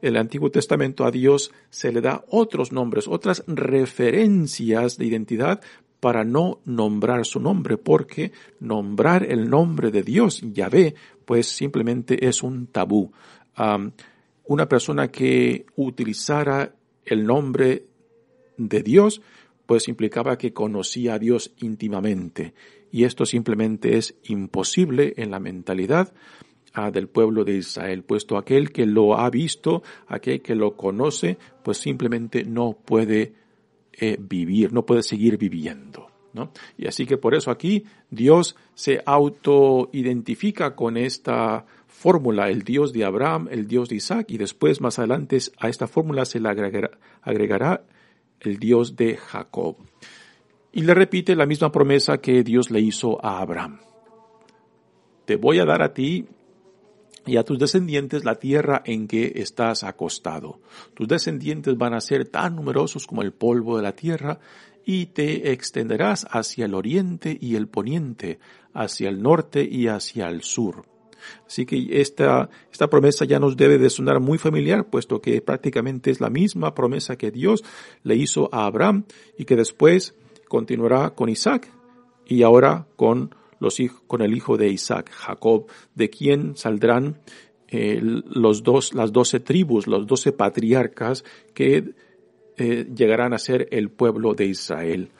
el 0.00 0.16
Antiguo 0.16 0.50
Testamento 0.50 1.04
a 1.04 1.10
Dios 1.10 1.52
se 1.68 1.92
le 1.92 2.00
da 2.00 2.24
otros 2.30 2.72
nombres, 2.72 3.06
otras 3.06 3.44
referencias 3.46 4.96
de 4.96 5.04
identidad 5.04 5.60
para 6.00 6.24
no 6.24 6.60
nombrar 6.64 7.26
su 7.26 7.38
nombre, 7.38 7.76
porque 7.76 8.32
nombrar 8.60 9.24
el 9.24 9.50
nombre 9.50 9.90
de 9.90 10.02
Dios, 10.02 10.40
Yahvé, 10.40 10.94
pues 11.26 11.48
simplemente 11.48 12.26
es 12.26 12.42
un 12.42 12.68
tabú. 12.68 13.12
una 14.44 14.66
persona 14.70 15.08
que 15.08 15.66
utilizara 15.76 16.74
el 17.04 17.26
nombre 17.26 17.84
de 18.56 18.82
Dios, 18.82 19.20
pues 19.68 19.86
implicaba 19.86 20.38
que 20.38 20.54
conocía 20.54 21.12
a 21.12 21.18
Dios 21.18 21.52
íntimamente. 21.58 22.54
Y 22.90 23.04
esto 23.04 23.26
simplemente 23.26 23.98
es 23.98 24.14
imposible 24.24 25.12
en 25.18 25.30
la 25.30 25.40
mentalidad 25.40 26.14
del 26.90 27.08
pueblo 27.08 27.44
de 27.44 27.56
Israel, 27.56 28.02
puesto 28.02 28.38
aquel 28.38 28.72
que 28.72 28.86
lo 28.86 29.18
ha 29.18 29.28
visto, 29.28 29.82
aquel 30.06 30.40
que 30.40 30.54
lo 30.54 30.74
conoce, 30.74 31.36
pues 31.62 31.76
simplemente 31.76 32.44
no 32.44 32.78
puede 32.82 33.34
eh, 33.92 34.16
vivir, 34.18 34.72
no 34.72 34.86
puede 34.86 35.02
seguir 35.02 35.36
viviendo. 35.36 36.06
¿no? 36.32 36.50
Y 36.78 36.86
así 36.86 37.04
que 37.04 37.18
por 37.18 37.34
eso 37.34 37.50
aquí 37.50 37.84
Dios 38.10 38.56
se 38.72 39.02
autoidentifica 39.04 40.74
con 40.76 40.96
esta 40.96 41.66
fórmula, 41.88 42.48
el 42.48 42.62
Dios 42.62 42.94
de 42.94 43.04
Abraham, 43.04 43.48
el 43.50 43.66
Dios 43.66 43.90
de 43.90 43.96
Isaac, 43.96 44.30
y 44.30 44.38
después 44.38 44.80
más 44.80 44.98
adelante 44.98 45.36
a 45.58 45.68
esta 45.68 45.86
fórmula 45.88 46.24
se 46.24 46.40
le 46.40 46.48
agregará 46.48 47.82
el 48.40 48.58
Dios 48.58 48.96
de 48.96 49.16
Jacob. 49.16 49.76
Y 50.72 50.82
le 50.82 50.94
repite 50.94 51.34
la 51.34 51.46
misma 51.46 51.72
promesa 51.72 52.18
que 52.18 52.42
Dios 52.42 52.70
le 52.70 52.80
hizo 52.80 53.24
a 53.24 53.40
Abraham. 53.40 53.80
Te 55.24 55.36
voy 55.36 55.58
a 55.58 55.64
dar 55.64 55.82
a 55.82 55.92
ti 55.92 56.26
y 57.26 57.36
a 57.36 57.44
tus 57.44 57.58
descendientes 57.58 58.24
la 58.24 58.36
tierra 58.36 58.82
en 58.84 59.06
que 59.06 59.32
estás 59.36 59.84
acostado. 59.84 60.60
Tus 60.94 61.06
descendientes 61.08 61.76
van 61.76 61.94
a 61.94 62.00
ser 62.00 62.28
tan 62.28 62.56
numerosos 62.56 63.06
como 63.06 63.22
el 63.22 63.32
polvo 63.32 63.76
de 63.76 63.82
la 63.82 63.92
tierra, 63.92 64.40
y 64.84 65.06
te 65.06 65.52
extenderás 65.52 66.26
hacia 66.30 66.64
el 66.64 66.72
oriente 66.72 67.36
y 67.38 67.56
el 67.56 67.68
poniente, 67.68 68.38
hacia 68.72 69.10
el 69.10 69.20
norte 69.20 69.62
y 69.70 69.88
hacia 69.88 70.28
el 70.28 70.40
sur. 70.42 70.86
Así 71.46 71.66
que 71.66 72.00
esta, 72.00 72.50
esta 72.70 72.88
promesa 72.88 73.24
ya 73.24 73.38
nos 73.38 73.56
debe 73.56 73.78
de 73.78 73.90
sonar 73.90 74.20
muy 74.20 74.38
familiar, 74.38 74.88
puesto 74.88 75.20
que 75.20 75.40
prácticamente 75.40 76.10
es 76.10 76.20
la 76.20 76.30
misma 76.30 76.74
promesa 76.74 77.16
que 77.16 77.30
Dios 77.30 77.64
le 78.02 78.16
hizo 78.16 78.48
a 78.52 78.66
Abraham 78.66 79.04
y 79.36 79.44
que 79.44 79.56
después 79.56 80.14
continuará 80.48 81.10
con 81.10 81.28
Isaac 81.28 81.70
y 82.26 82.42
ahora 82.42 82.86
con 82.96 83.34
los 83.60 83.78
con 84.06 84.22
el 84.22 84.36
hijo 84.36 84.56
de 84.56 84.68
Isaac, 84.68 85.10
Jacob, 85.10 85.66
de 85.94 86.10
quien 86.10 86.56
saldrán 86.56 87.20
eh, 87.68 88.00
los 88.00 88.62
dos, 88.62 88.94
las 88.94 89.12
doce 89.12 89.40
tribus, 89.40 89.86
los 89.86 90.06
doce 90.06 90.32
patriarcas 90.32 91.24
que 91.54 91.92
eh, 92.56 92.86
llegarán 92.94 93.34
a 93.34 93.38
ser 93.38 93.68
el 93.72 93.90
pueblo 93.90 94.34
de 94.34 94.46
Israel. 94.46 95.10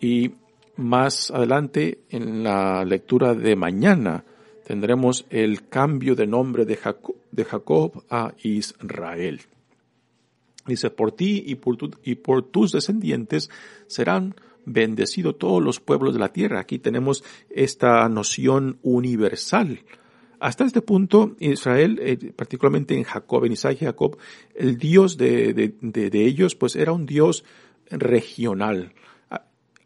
Y 0.00 0.32
más 0.76 1.30
adelante, 1.30 2.00
en 2.10 2.42
la 2.42 2.84
lectura 2.84 3.34
de 3.34 3.54
mañana, 3.54 4.24
tendremos 4.64 5.26
el 5.30 5.68
cambio 5.68 6.14
de 6.14 6.26
nombre 6.26 6.64
de 6.64 6.76
Jacob, 6.76 8.04
a 8.10 8.34
Israel. 8.42 9.40
Dice, 10.66 10.90
por 10.90 11.12
ti 11.12 11.44
y 11.46 11.56
por, 12.14 12.42
tus 12.50 12.72
descendientes 12.72 13.50
serán 13.86 14.34
bendecidos 14.64 15.38
todos 15.38 15.62
los 15.62 15.80
pueblos 15.80 16.14
de 16.14 16.20
la 16.20 16.32
tierra. 16.32 16.60
Aquí 16.60 16.78
tenemos 16.78 17.22
esta 17.50 18.08
noción 18.08 18.78
universal. 18.82 19.80
Hasta 20.40 20.64
este 20.64 20.80
punto, 20.80 21.36
Israel, 21.38 21.98
eh, 22.02 22.32
particularmente 22.34 22.96
en 22.96 23.04
Jacob, 23.04 23.44
en 23.44 23.52
Isaac 23.52 23.78
y 23.80 23.84
Jacob, 23.84 24.16
el 24.54 24.78
Dios 24.78 25.16
de 25.16 25.74
ellos, 26.12 26.54
pues 26.54 26.76
era 26.76 26.92
un 26.92 27.06
Dios 27.06 27.44
regional. 27.90 28.92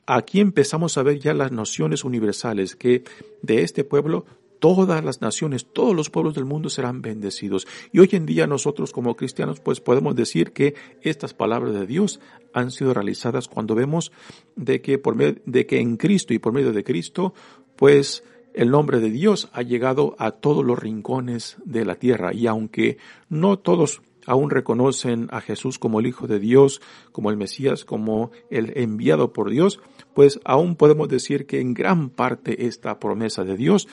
Aquí 0.06 0.40
empezamos 0.40 0.96
a 0.96 1.02
ver 1.02 1.18
ya 1.18 1.34
las 1.34 1.52
nociones 1.52 2.02
universales, 2.02 2.76
que 2.76 3.04
de 3.42 3.62
este 3.62 3.84
pueblo 3.84 4.24
todas 4.58 5.04
las 5.04 5.20
naciones, 5.20 5.66
todos 5.66 5.94
los 5.94 6.10
pueblos 6.10 6.34
del 6.34 6.44
mundo 6.44 6.70
serán 6.70 7.02
bendecidos. 7.02 7.66
Y 7.92 8.00
hoy 8.00 8.08
en 8.12 8.26
día 8.26 8.46
nosotros 8.46 8.92
como 8.92 9.16
cristianos 9.16 9.60
pues 9.60 9.80
podemos 9.80 10.14
decir 10.16 10.52
que 10.52 10.74
estas 11.02 11.34
palabras 11.34 11.74
de 11.74 11.86
Dios 11.86 12.20
han 12.52 12.70
sido 12.70 12.94
realizadas 12.94 13.48
cuando 13.48 13.74
vemos 13.74 14.12
de 14.56 14.80
que 14.80 14.98
por 14.98 15.16
de 15.16 15.66
que 15.66 15.80
en 15.80 15.96
Cristo 15.96 16.34
y 16.34 16.38
por 16.38 16.52
medio 16.52 16.72
de 16.72 16.84
Cristo 16.84 17.34
pues 17.76 18.24
el 18.54 18.70
nombre 18.70 19.00
de 19.00 19.10
Dios 19.10 19.48
ha 19.52 19.62
llegado 19.62 20.16
a 20.18 20.32
todos 20.32 20.64
los 20.64 20.78
rincones 20.78 21.56
de 21.64 21.84
la 21.84 21.94
tierra 21.94 22.32
y 22.34 22.46
aunque 22.46 22.98
no 23.28 23.58
todos 23.58 24.02
aún 24.26 24.50
reconocen 24.50 25.28
a 25.30 25.40
Jesús 25.40 25.78
como 25.78 26.00
el 26.00 26.06
Hijo 26.06 26.26
de 26.26 26.38
Dios, 26.38 26.82
como 27.12 27.30
el 27.30 27.38
Mesías, 27.38 27.86
como 27.86 28.30
el 28.50 28.76
enviado 28.76 29.32
por 29.32 29.48
Dios, 29.48 29.80
pues 30.12 30.38
aún 30.44 30.76
podemos 30.76 31.08
decir 31.08 31.46
que 31.46 31.60
en 31.60 31.72
gran 31.72 32.10
parte 32.10 32.66
esta 32.66 32.98
promesa 33.00 33.44
de 33.44 33.56
Dios 33.56 33.88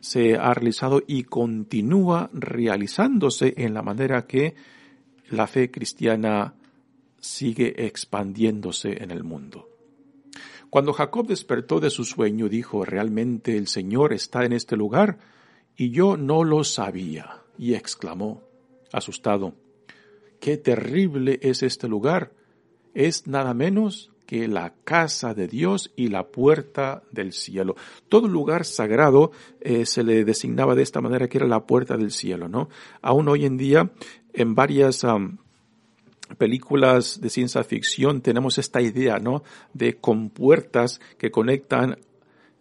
se 0.00 0.36
ha 0.36 0.52
realizado 0.54 1.02
y 1.06 1.24
continúa 1.24 2.30
realizándose 2.32 3.54
en 3.56 3.74
la 3.74 3.82
manera 3.82 4.26
que 4.26 4.54
la 5.30 5.46
fe 5.46 5.70
cristiana 5.70 6.54
sigue 7.20 7.86
expandiéndose 7.86 9.02
en 9.02 9.10
el 9.10 9.24
mundo. 9.24 9.68
Cuando 10.70 10.92
Jacob 10.92 11.26
despertó 11.26 11.80
de 11.80 11.90
su 11.90 12.04
sueño, 12.04 12.48
dijo, 12.48 12.84
realmente 12.84 13.56
el 13.56 13.68
Señor 13.68 14.12
está 14.12 14.44
en 14.44 14.52
este 14.52 14.76
lugar 14.76 15.18
y 15.76 15.90
yo 15.90 16.16
no 16.16 16.44
lo 16.44 16.64
sabía, 16.64 17.42
y 17.56 17.74
exclamó, 17.74 18.42
asustado, 18.92 19.54
qué 20.40 20.56
terrible 20.56 21.38
es 21.42 21.62
este 21.62 21.88
lugar. 21.88 22.32
Es 22.94 23.26
nada 23.26 23.54
menos 23.54 24.12
que 24.28 24.46
la 24.46 24.74
casa 24.84 25.32
de 25.32 25.48
Dios 25.48 25.90
y 25.96 26.08
la 26.08 26.26
puerta 26.26 27.02
del 27.10 27.32
cielo. 27.32 27.76
Todo 28.10 28.28
lugar 28.28 28.66
sagrado 28.66 29.32
eh, 29.58 29.86
se 29.86 30.02
le 30.02 30.22
designaba 30.22 30.74
de 30.74 30.82
esta 30.82 31.00
manera 31.00 31.28
que 31.28 31.38
era 31.38 31.46
la 31.46 31.64
puerta 31.64 31.96
del 31.96 32.10
cielo, 32.10 32.46
¿no? 32.46 32.68
Aún 33.00 33.26
hoy 33.28 33.46
en 33.46 33.56
día, 33.56 33.90
en 34.34 34.54
varias 34.54 35.06
películas 36.36 37.22
de 37.22 37.30
ciencia 37.30 37.64
ficción 37.64 38.20
tenemos 38.20 38.58
esta 38.58 38.82
idea, 38.82 39.18
¿no? 39.18 39.44
De 39.72 39.96
compuertas 39.96 41.00
que 41.16 41.30
conectan 41.30 41.96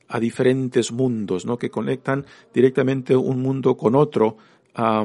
a 0.07 0.21
diferentes 0.21 0.93
mundos, 0.93 1.45
¿no? 1.45 1.57
Que 1.57 1.69
conectan 1.69 2.25
directamente 2.53 3.13
un 3.13 3.41
mundo 3.41 3.75
con 3.75 3.93
otro. 3.95 4.37
Ah, 4.73 5.03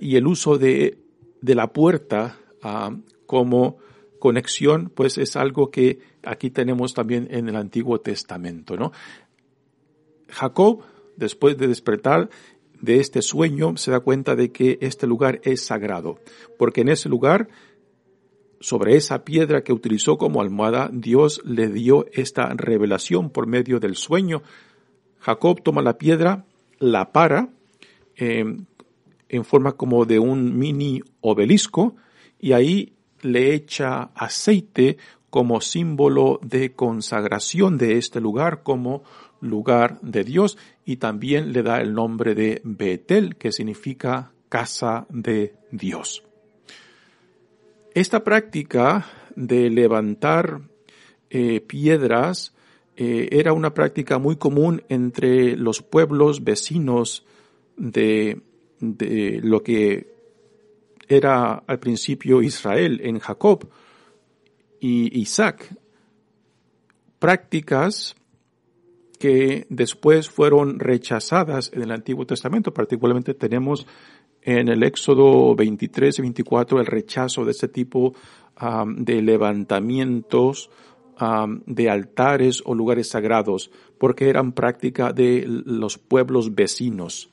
y 0.00 0.14
el 0.14 0.28
uso 0.28 0.58
de, 0.58 0.96
de 1.40 1.54
la 1.56 1.72
puerta 1.72 2.38
como 3.26 3.78
conexión, 4.18 4.90
pues 4.94 5.18
es 5.18 5.36
algo 5.36 5.70
que 5.70 6.00
aquí 6.22 6.50
tenemos 6.50 6.94
también 6.94 7.28
en 7.30 7.48
el 7.48 7.56
Antiguo 7.56 8.00
Testamento, 8.00 8.76
¿no? 8.76 8.92
Jacob, 10.28 10.82
después 11.16 11.56
de 11.56 11.68
despertar 11.68 12.28
de 12.80 13.00
este 13.00 13.22
sueño, 13.22 13.76
se 13.76 13.90
da 13.90 14.00
cuenta 14.00 14.34
de 14.34 14.52
que 14.52 14.78
este 14.80 15.06
lugar 15.06 15.40
es 15.44 15.64
sagrado, 15.64 16.18
porque 16.58 16.82
en 16.82 16.88
ese 16.88 17.08
lugar, 17.08 17.48
sobre 18.60 18.96
esa 18.96 19.24
piedra 19.24 19.62
que 19.62 19.72
utilizó 19.72 20.18
como 20.18 20.40
almohada, 20.40 20.90
Dios 20.92 21.40
le 21.44 21.68
dio 21.68 22.06
esta 22.12 22.48
revelación 22.54 23.30
por 23.30 23.46
medio 23.46 23.80
del 23.80 23.96
sueño. 23.96 24.42
Jacob 25.20 25.62
toma 25.62 25.82
la 25.82 25.98
piedra, 25.98 26.44
la 26.78 27.12
para, 27.12 27.50
eh, 28.16 28.44
en 29.28 29.44
forma 29.44 29.72
como 29.72 30.04
de 30.04 30.18
un 30.18 30.58
mini 30.58 31.02
obelisco, 31.20 31.96
y 32.38 32.52
ahí 32.52 32.95
le 33.32 33.54
echa 33.54 34.10
aceite 34.14 34.96
como 35.30 35.60
símbolo 35.60 36.40
de 36.42 36.72
consagración 36.72 37.76
de 37.76 37.98
este 37.98 38.20
lugar 38.20 38.62
como 38.62 39.02
lugar 39.40 40.00
de 40.00 40.24
Dios 40.24 40.56
y 40.84 40.96
también 40.96 41.52
le 41.52 41.62
da 41.62 41.80
el 41.80 41.92
nombre 41.92 42.34
de 42.34 42.60
Betel 42.64 43.36
que 43.36 43.52
significa 43.52 44.32
casa 44.48 45.06
de 45.10 45.54
Dios. 45.70 46.22
Esta 47.94 48.24
práctica 48.24 49.06
de 49.34 49.68
levantar 49.70 50.60
eh, 51.30 51.60
piedras 51.60 52.54
eh, 52.96 53.28
era 53.32 53.52
una 53.52 53.74
práctica 53.74 54.18
muy 54.18 54.36
común 54.36 54.82
entre 54.88 55.56
los 55.56 55.82
pueblos 55.82 56.44
vecinos 56.44 57.26
de, 57.76 58.40
de 58.80 59.40
lo 59.42 59.62
que 59.62 60.15
era 61.08 61.62
al 61.66 61.78
principio 61.78 62.42
Israel 62.42 63.00
en 63.02 63.18
Jacob 63.18 63.68
y 64.80 65.20
Isaac. 65.20 65.74
Prácticas 67.18 68.16
que 69.18 69.66
después 69.70 70.28
fueron 70.28 70.78
rechazadas 70.78 71.70
en 71.72 71.82
el 71.82 71.90
Antiguo 71.90 72.26
Testamento. 72.26 72.72
Particularmente 72.74 73.34
tenemos 73.34 73.86
en 74.42 74.68
el 74.68 74.82
Éxodo 74.82 75.54
23 75.56 76.18
y 76.18 76.22
24 76.22 76.80
el 76.80 76.86
rechazo 76.86 77.44
de 77.44 77.50
este 77.50 77.68
tipo 77.68 78.14
de 78.86 79.22
levantamientos 79.22 80.70
de 81.66 81.90
altares 81.90 82.62
o 82.64 82.74
lugares 82.74 83.08
sagrados, 83.08 83.70
porque 83.98 84.28
eran 84.28 84.52
práctica 84.52 85.12
de 85.12 85.44
los 85.46 85.98
pueblos 85.98 86.54
vecinos. 86.54 87.30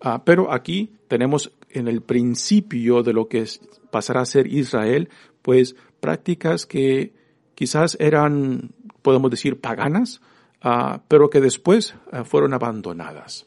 Ah, 0.00 0.22
pero 0.24 0.52
aquí 0.52 0.94
tenemos 1.08 1.52
en 1.72 1.88
el 1.88 2.02
principio 2.02 3.02
de 3.02 3.12
lo 3.12 3.28
que 3.28 3.46
pasará 3.90 4.20
a 4.22 4.26
ser 4.26 4.46
Israel, 4.46 5.08
pues 5.42 5.76
prácticas 6.00 6.66
que 6.66 7.12
quizás 7.54 7.96
eran, 8.00 8.72
podemos 9.02 9.30
decir, 9.30 9.60
paganas, 9.60 10.20
ah, 10.62 11.02
pero 11.08 11.30
que 11.30 11.40
después 11.40 11.94
ah, 12.12 12.24
fueron 12.24 12.54
abandonadas. 12.54 13.46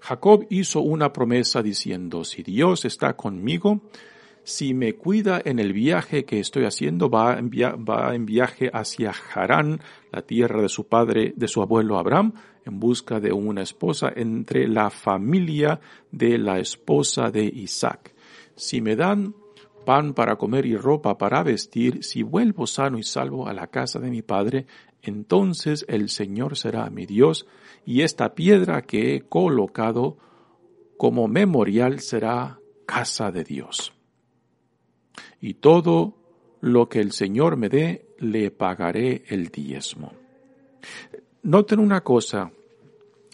Jacob 0.00 0.46
hizo 0.48 0.80
una 0.80 1.12
promesa 1.12 1.62
diciendo, 1.62 2.24
si 2.24 2.42
Dios 2.42 2.84
está 2.84 3.16
conmigo, 3.16 3.82
si 4.42 4.72
me 4.72 4.94
cuida 4.94 5.40
en 5.44 5.58
el 5.58 5.72
viaje 5.72 6.24
que 6.24 6.40
estoy 6.40 6.64
haciendo, 6.64 7.10
va 7.10 7.34
va 7.36 8.14
en 8.14 8.26
viaje 8.26 8.70
hacia 8.72 9.12
Harán, 9.34 9.80
la 10.10 10.22
tierra 10.22 10.62
de 10.62 10.70
su 10.70 10.86
padre, 10.86 11.34
de 11.36 11.48
su 11.48 11.60
abuelo 11.60 11.98
Abraham, 11.98 12.32
en 12.64 12.80
busca 12.80 13.20
de 13.20 13.32
una 13.32 13.62
esposa 13.62 14.12
entre 14.14 14.68
la 14.68 14.90
familia 14.90 15.80
de 16.10 16.38
la 16.38 16.58
esposa 16.58 17.30
de 17.30 17.44
Isaac. 17.44 18.14
Si 18.54 18.80
me 18.80 18.96
dan 18.96 19.34
pan 19.84 20.14
para 20.14 20.36
comer 20.36 20.66
y 20.66 20.76
ropa 20.76 21.16
para 21.18 21.42
vestir, 21.42 22.04
si 22.04 22.22
vuelvo 22.22 22.66
sano 22.66 22.98
y 22.98 23.02
salvo 23.02 23.48
a 23.48 23.52
la 23.52 23.68
casa 23.68 23.98
de 23.98 24.10
mi 24.10 24.22
padre, 24.22 24.66
entonces 25.02 25.84
el 25.88 26.08
Señor 26.08 26.56
será 26.56 26.88
mi 26.90 27.06
Dios, 27.06 27.46
y 27.86 28.02
esta 28.02 28.34
piedra 28.34 28.82
que 28.82 29.14
he 29.14 29.20
colocado 29.22 30.18
como 30.96 31.28
memorial 31.28 32.00
será 32.00 32.60
casa 32.86 33.32
de 33.32 33.44
Dios. 33.44 33.92
Y 35.40 35.54
todo 35.54 36.14
lo 36.60 36.88
que 36.88 37.00
el 37.00 37.12
Señor 37.12 37.56
me 37.56 37.68
dé, 37.68 38.06
le 38.18 38.50
pagaré 38.50 39.24
el 39.28 39.48
diezmo. 39.48 40.12
Noten 41.42 41.78
una 41.78 42.02
cosa, 42.02 42.52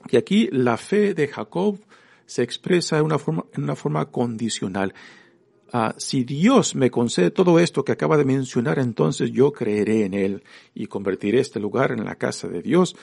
que 0.09 0.16
aquí 0.16 0.49
la 0.53 0.77
fe 0.77 1.14
de 1.14 1.29
Jacob 1.29 1.79
se 2.25 2.42
expresa 2.42 2.99
en 2.99 3.05
una 3.05 3.19
forma, 3.19 3.45
en 3.53 3.64
una 3.64 3.77
forma 3.77 4.07
condicional. 4.07 4.95
Ah, 5.73 5.95
si 5.99 6.23
Dios 6.25 6.77
me 6.77 6.90
concede 6.90 7.31
todo 7.33 7.59
esto 7.59 7.85
que 7.85 7.92
acaba 7.92 8.16
de 8.16 8.25
mencionar, 8.25 8.79
entonces 8.79 9.33
yo 9.33 9.53
creeré 9.53 10.05
en 10.05 10.14
Él 10.14 10.45
y 10.75 10.87
convertiré 10.87 11.40
este 11.40 11.59
lugar 11.59 11.90
en 11.90 12.05
la 12.05 12.14
casa 12.14 12.47
de 12.49 12.62
Dios. 12.62 12.97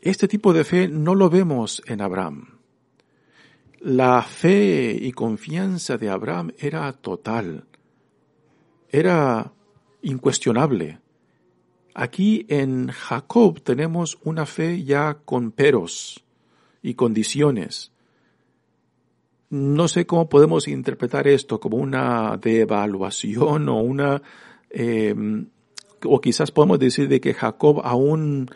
Este 0.00 0.28
tipo 0.28 0.52
de 0.52 0.64
fe 0.64 0.88
no 0.88 1.14
lo 1.14 1.28
vemos 1.28 1.82
en 1.86 2.00
Abraham. 2.00 2.58
La 3.80 4.22
fe 4.22 4.96
y 4.98 5.12
confianza 5.12 5.98
de 5.98 6.08
Abraham 6.08 6.52
era 6.58 6.92
total, 6.92 7.66
era 8.88 9.52
incuestionable. 10.02 11.00
Aquí 11.94 12.46
en 12.48 12.88
Jacob 12.88 13.60
tenemos 13.60 14.18
una 14.24 14.46
fe 14.46 14.84
ya 14.84 15.18
con 15.24 15.52
peros 15.52 16.24
y 16.82 16.94
condiciones. 16.94 17.92
No 19.50 19.88
sé 19.88 20.06
cómo 20.06 20.28
podemos 20.28 20.68
interpretar 20.68 21.28
esto 21.28 21.60
como 21.60 21.76
una 21.76 22.38
devaluación 22.38 23.68
o 23.68 23.82
una, 23.82 24.22
eh, 24.70 25.14
o 26.04 26.20
quizás 26.20 26.50
podemos 26.50 26.78
decir 26.78 27.08
de 27.08 27.20
que 27.20 27.34
Jacob 27.34 27.82
aún 27.84 28.48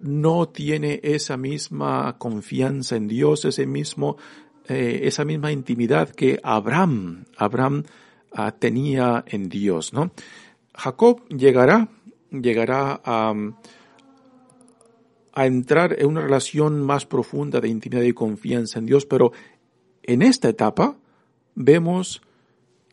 no 0.00 0.48
tiene 0.48 1.00
esa 1.02 1.38
misma 1.38 2.16
confianza 2.18 2.96
en 2.96 3.08
Dios, 3.08 3.46
ese 3.46 3.66
mismo 3.66 4.18
eh, 4.66 5.00
esa 5.04 5.26
misma 5.26 5.52
intimidad 5.52 6.08
que 6.08 6.40
Abraham, 6.42 7.26
Abraham 7.36 7.84
ah, 8.32 8.52
tenía 8.52 9.22
en 9.26 9.50
Dios, 9.50 9.92
¿no? 9.92 10.10
Jacob 10.74 11.28
llegará, 11.28 11.88
llegará 12.42 13.00
a, 13.04 13.34
a 15.32 15.46
entrar 15.46 15.96
en 15.98 16.06
una 16.06 16.20
relación 16.20 16.82
más 16.82 17.06
profunda 17.06 17.60
de 17.60 17.68
intimidad 17.68 18.02
y 18.02 18.12
confianza 18.12 18.78
en 18.78 18.86
Dios, 18.86 19.06
pero 19.06 19.32
en 20.02 20.22
esta 20.22 20.48
etapa 20.48 20.96
vemos 21.54 22.22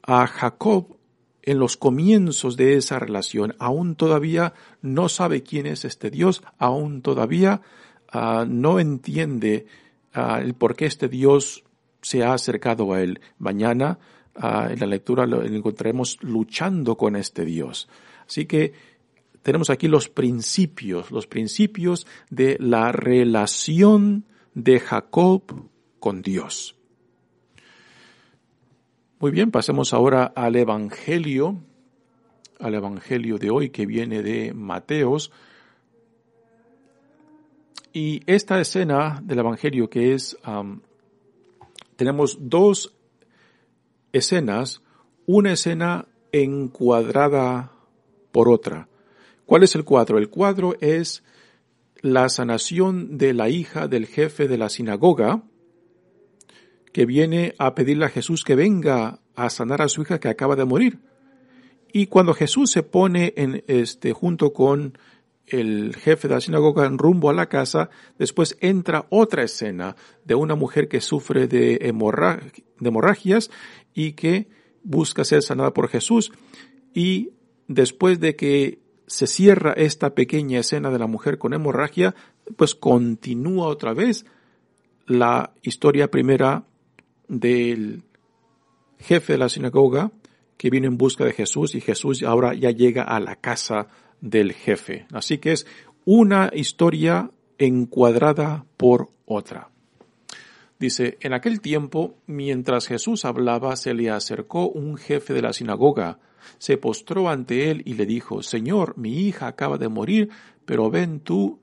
a 0.03 0.27
Jacob 0.27 0.97
en 1.43 1.59
los 1.59 1.77
comienzos 1.77 2.57
de 2.57 2.75
esa 2.75 2.99
relación. 2.99 3.55
Aún 3.59 3.95
todavía 3.95 4.53
no 4.81 5.09
sabe 5.09 5.43
quién 5.43 5.65
es 5.65 5.85
este 5.85 6.09
Dios, 6.09 6.43
aún 6.57 7.01
todavía 7.01 7.61
ah, 8.11 8.45
no 8.47 8.79
entiende 8.79 9.65
Ah, 10.13 10.41
el 10.41 10.55
por 10.55 10.75
qué 10.75 10.85
este 10.85 11.07
Dios 11.07 11.63
se 12.01 12.23
ha 12.23 12.33
acercado 12.33 12.93
a 12.93 13.01
él. 13.01 13.21
Mañana 13.37 13.99
ah, 14.35 14.67
en 14.69 14.79
la 14.79 14.85
lectura 14.85 15.25
lo 15.25 15.43
encontraremos 15.43 16.17
luchando 16.21 16.97
con 16.97 17.15
este 17.15 17.45
Dios. 17.45 17.87
Así 18.27 18.45
que 18.45 18.73
tenemos 19.43 19.69
aquí 19.69 19.87
los 19.87 20.09
principios, 20.09 21.11
los 21.11 21.27
principios 21.27 22.05
de 22.29 22.57
la 22.59 22.91
relación 22.91 24.25
de 24.53 24.79
Jacob 24.79 25.69
con 25.99 26.21
Dios. 26.21 26.75
Muy 29.19 29.31
bien, 29.31 29.51
pasemos 29.51 29.93
ahora 29.93 30.25
al 30.35 30.55
Evangelio, 30.55 31.57
al 32.59 32.75
Evangelio 32.75 33.37
de 33.37 33.49
hoy 33.49 33.69
que 33.69 33.85
viene 33.85 34.23
de 34.23 34.53
Mateos, 34.53 35.31
y 37.93 38.21
esta 38.25 38.59
escena 38.61 39.21
del 39.23 39.39
Evangelio 39.39 39.89
que 39.89 40.13
es, 40.13 40.37
tenemos 41.97 42.37
dos 42.39 42.95
escenas, 44.13 44.81
una 45.25 45.53
escena 45.53 46.07
encuadrada 46.31 47.73
por 48.31 48.49
otra. 48.49 48.87
¿Cuál 49.51 49.63
es 49.63 49.75
el 49.75 49.83
cuadro? 49.83 50.17
El 50.17 50.29
cuadro 50.29 50.77
es 50.79 51.25
la 51.99 52.29
sanación 52.29 53.17
de 53.17 53.33
la 53.33 53.49
hija 53.49 53.89
del 53.89 54.07
jefe 54.07 54.47
de 54.47 54.57
la 54.57 54.69
sinagoga, 54.69 55.43
que 56.93 57.05
viene 57.05 57.53
a 57.57 57.75
pedirle 57.75 58.05
a 58.05 58.09
Jesús 58.09 58.45
que 58.45 58.55
venga 58.55 59.19
a 59.35 59.49
sanar 59.49 59.81
a 59.81 59.89
su 59.89 60.03
hija 60.03 60.21
que 60.21 60.29
acaba 60.29 60.55
de 60.55 60.63
morir. 60.63 60.99
Y 61.91 62.07
cuando 62.07 62.33
Jesús 62.33 62.71
se 62.71 62.81
pone 62.81 63.33
en 63.35 63.65
este 63.67 64.13
junto 64.13 64.53
con 64.53 64.97
el 65.47 65.97
jefe 65.97 66.29
de 66.29 66.35
la 66.35 66.39
sinagoga 66.39 66.85
en 66.85 66.97
rumbo 66.97 67.29
a 67.29 67.33
la 67.33 67.49
casa, 67.49 67.89
después 68.17 68.55
entra 68.61 69.05
otra 69.09 69.43
escena 69.43 69.97
de 70.23 70.35
una 70.35 70.55
mujer 70.55 70.87
que 70.87 71.01
sufre 71.01 71.49
de, 71.49 71.93
hemorragias 72.79 73.51
y 73.93 74.13
que 74.13 74.47
busca 74.81 75.25
ser 75.25 75.41
sanada 75.41 75.73
por 75.73 75.89
Jesús. 75.89 76.31
Y 76.93 77.31
después 77.67 78.21
de 78.21 78.37
que 78.37 78.79
se 79.11 79.27
cierra 79.27 79.73
esta 79.73 80.15
pequeña 80.15 80.61
escena 80.61 80.89
de 80.89 80.97
la 80.97 81.05
mujer 81.05 81.37
con 81.37 81.53
hemorragia, 81.53 82.15
pues 82.55 82.75
continúa 82.75 83.67
otra 83.67 83.93
vez 83.93 84.25
la 85.05 85.51
historia 85.63 86.09
primera 86.09 86.63
del 87.27 88.03
jefe 88.99 89.33
de 89.33 89.39
la 89.39 89.49
sinagoga 89.49 90.11
que 90.55 90.69
viene 90.69 90.87
en 90.87 90.97
busca 90.97 91.25
de 91.25 91.33
Jesús 91.33 91.75
y 91.75 91.81
Jesús 91.81 92.23
ahora 92.23 92.53
ya 92.53 92.71
llega 92.71 93.03
a 93.03 93.19
la 93.19 93.35
casa 93.35 93.89
del 94.21 94.53
jefe. 94.53 95.07
Así 95.11 95.39
que 95.39 95.51
es 95.51 95.67
una 96.05 96.49
historia 96.53 97.31
encuadrada 97.57 98.63
por 98.77 99.09
otra. 99.25 99.71
Dice, 100.79 101.17
en 101.19 101.33
aquel 101.33 101.59
tiempo, 101.59 102.15
mientras 102.27 102.87
Jesús 102.87 103.25
hablaba, 103.25 103.75
se 103.75 103.93
le 103.93 104.09
acercó 104.09 104.69
un 104.69 104.95
jefe 104.95 105.33
de 105.33 105.41
la 105.41 105.51
sinagoga, 105.51 106.19
se 106.57 106.77
postró 106.77 107.29
ante 107.29 107.71
él 107.71 107.81
y 107.85 107.93
le 107.93 108.05
dijo, 108.05 108.43
Señor, 108.43 108.97
mi 108.97 109.27
hija 109.27 109.47
acaba 109.47 109.77
de 109.77 109.89
morir, 109.89 110.29
pero 110.65 110.89
ven 110.89 111.19
tú 111.19 111.59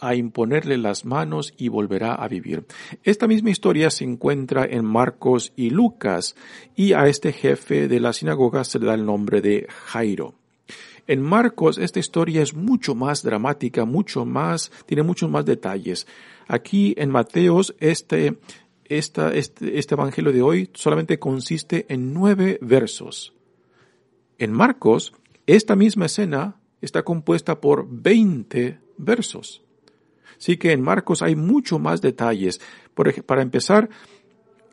a 0.00 0.14
imponerle 0.14 0.76
las 0.76 1.04
manos 1.04 1.54
y 1.56 1.68
volverá 1.68 2.14
a 2.14 2.28
vivir. 2.28 2.64
Esta 3.02 3.26
misma 3.26 3.50
historia 3.50 3.90
se 3.90 4.04
encuentra 4.04 4.64
en 4.64 4.84
Marcos 4.84 5.52
y 5.56 5.70
Lucas, 5.70 6.36
y 6.74 6.92
a 6.92 7.06
este 7.06 7.32
jefe 7.32 7.88
de 7.88 8.00
la 8.00 8.12
sinagoga 8.12 8.64
se 8.64 8.78
le 8.78 8.86
da 8.86 8.94
el 8.94 9.06
nombre 9.06 9.40
de 9.40 9.66
Jairo. 9.86 10.34
En 11.06 11.22
Marcos 11.22 11.78
esta 11.78 12.00
historia 12.00 12.42
es 12.42 12.54
mucho 12.54 12.94
más 12.94 13.22
dramática, 13.22 13.84
mucho 13.84 14.24
más, 14.24 14.72
tiene 14.86 15.04
muchos 15.04 15.30
más 15.30 15.44
detalles. 15.44 16.06
Aquí 16.48 16.94
en 16.98 17.10
Mateos 17.10 17.74
este, 17.78 18.38
este, 18.84 19.38
este 19.38 19.94
evangelio 19.94 20.32
de 20.32 20.42
hoy 20.42 20.70
solamente 20.74 21.18
consiste 21.18 21.86
en 21.88 22.12
nueve 22.12 22.58
versos. 22.60 23.35
En 24.38 24.52
Marcos, 24.52 25.12
esta 25.46 25.76
misma 25.76 26.06
escena 26.06 26.56
está 26.80 27.02
compuesta 27.02 27.60
por 27.60 27.86
veinte 27.88 28.80
versos. 28.98 29.62
Así 30.38 30.56
que 30.56 30.72
en 30.72 30.82
Marcos 30.82 31.22
hay 31.22 31.36
mucho 31.36 31.78
más 31.78 32.02
detalles. 32.02 32.60
Para 32.94 33.42
empezar, 33.42 33.88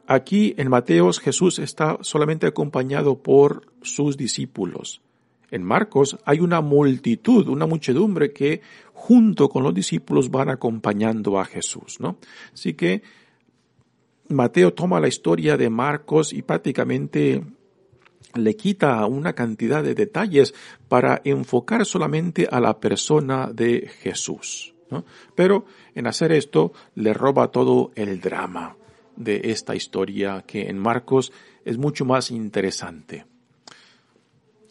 aquí 0.08 0.54
en 0.58 0.70
Mateos 0.70 1.20
Jesús 1.20 1.60
está 1.60 1.98
solamente 2.02 2.48
acompañado 2.48 3.22
por 3.22 3.72
sus 3.82 4.18
discípulos. 4.18 5.02
En 5.52 5.64
Marcos 5.64 6.18
hay 6.26 6.40
una 6.40 6.62
multitud, 6.62 7.48
una 7.48 7.68
muchedumbre 7.68 8.34
que 8.34 8.62
junto 8.94 9.50
con 9.50 9.64
los 9.64 9.74
discípulos 9.74 10.32
van 10.32 10.50
acompañando 10.50 11.40
a 11.40 11.46
Jesús, 11.46 12.00
¿no? 12.00 12.18
Así 12.54 12.74
que 12.74 13.04
Mateo 14.30 14.74
toma 14.74 15.00
la 15.00 15.08
historia 15.08 15.56
de 15.56 15.70
Marcos 15.70 16.34
y 16.34 16.42
prácticamente 16.42 17.44
le 18.36 18.56
quita 18.56 19.06
una 19.06 19.34
cantidad 19.34 19.84
de 19.84 19.96
detalles 19.96 20.54
para 20.88 21.22
enfocar 21.24 21.86
solamente 21.86 22.48
a 22.50 22.60
la 22.60 22.80
persona 22.80 23.50
de 23.54 23.90
Jesús. 24.02 24.74
Pero 25.36 25.66
en 25.96 26.08
hacer 26.08 26.32
esto 26.32 26.74
le 26.96 27.14
roba 27.14 27.50
todo 27.50 27.92
el 27.96 28.20
drama 28.22 28.78
de 29.16 29.42
esta 29.46 29.76
historia 29.76 30.44
que 30.46 30.70
en 30.70 30.78
Marcos 30.78 31.32
es 31.66 31.78
mucho 31.78 32.06
más 32.06 32.32
interesante. 32.32 33.26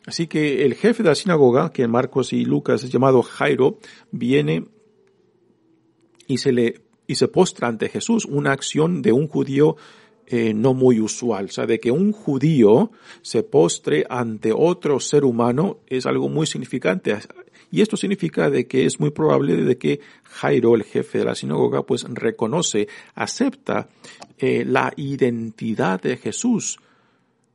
Así 0.07 0.27
que 0.27 0.65
el 0.65 0.75
jefe 0.75 1.03
de 1.03 1.11
la 1.11 1.15
sinagoga, 1.15 1.73
que 1.73 1.83
en 1.83 1.91
Marcos 1.91 2.33
y 2.33 2.45
Lucas 2.45 2.83
es 2.83 2.91
llamado 2.91 3.23
Jairo, 3.23 3.79
viene 4.11 4.67
y 6.27 6.39
se 6.39 6.53
le 6.53 6.83
y 7.07 7.17
se 7.17 7.29
postra 7.29 7.69
ante 7.69 7.89
Jesús, 7.89 8.25
una 8.25 8.53
acción 8.53 9.03
de 9.03 9.13
un 9.13 9.29
judío 9.29 9.77
eh, 10.35 10.55
no 10.55 10.73
muy 10.73 10.99
usual. 10.99 11.45
O 11.45 11.49
sea, 11.49 11.67
de 11.67 11.79
que 11.79 11.91
un 11.91 12.11
judío 12.11 12.91
se 13.21 13.43
postre 13.43 14.07
ante 14.09 14.51
otro 14.51 14.99
ser 14.99 15.27
humano 15.27 15.81
es 15.87 16.07
algo 16.07 16.31
muy 16.31 16.47
significante. 16.47 17.15
Y 17.71 17.83
esto 17.83 17.99
significa 17.99 18.49
de 18.49 18.67
que 18.67 18.87
es 18.87 18.99
muy 18.99 19.11
probable 19.11 19.57
de 19.57 19.77
que 19.77 20.01
Jairo, 20.23 20.75
el 20.75 20.85
jefe 20.85 21.19
de 21.19 21.27
la 21.27 21.35
sinagoga, 21.35 21.83
pues 21.83 22.05
reconoce, 22.09 22.89
acepta 23.15 23.91
eh, 24.39 24.65
la 24.67 24.95
identidad 24.97 26.01
de 26.01 26.17
Jesús 26.17 26.79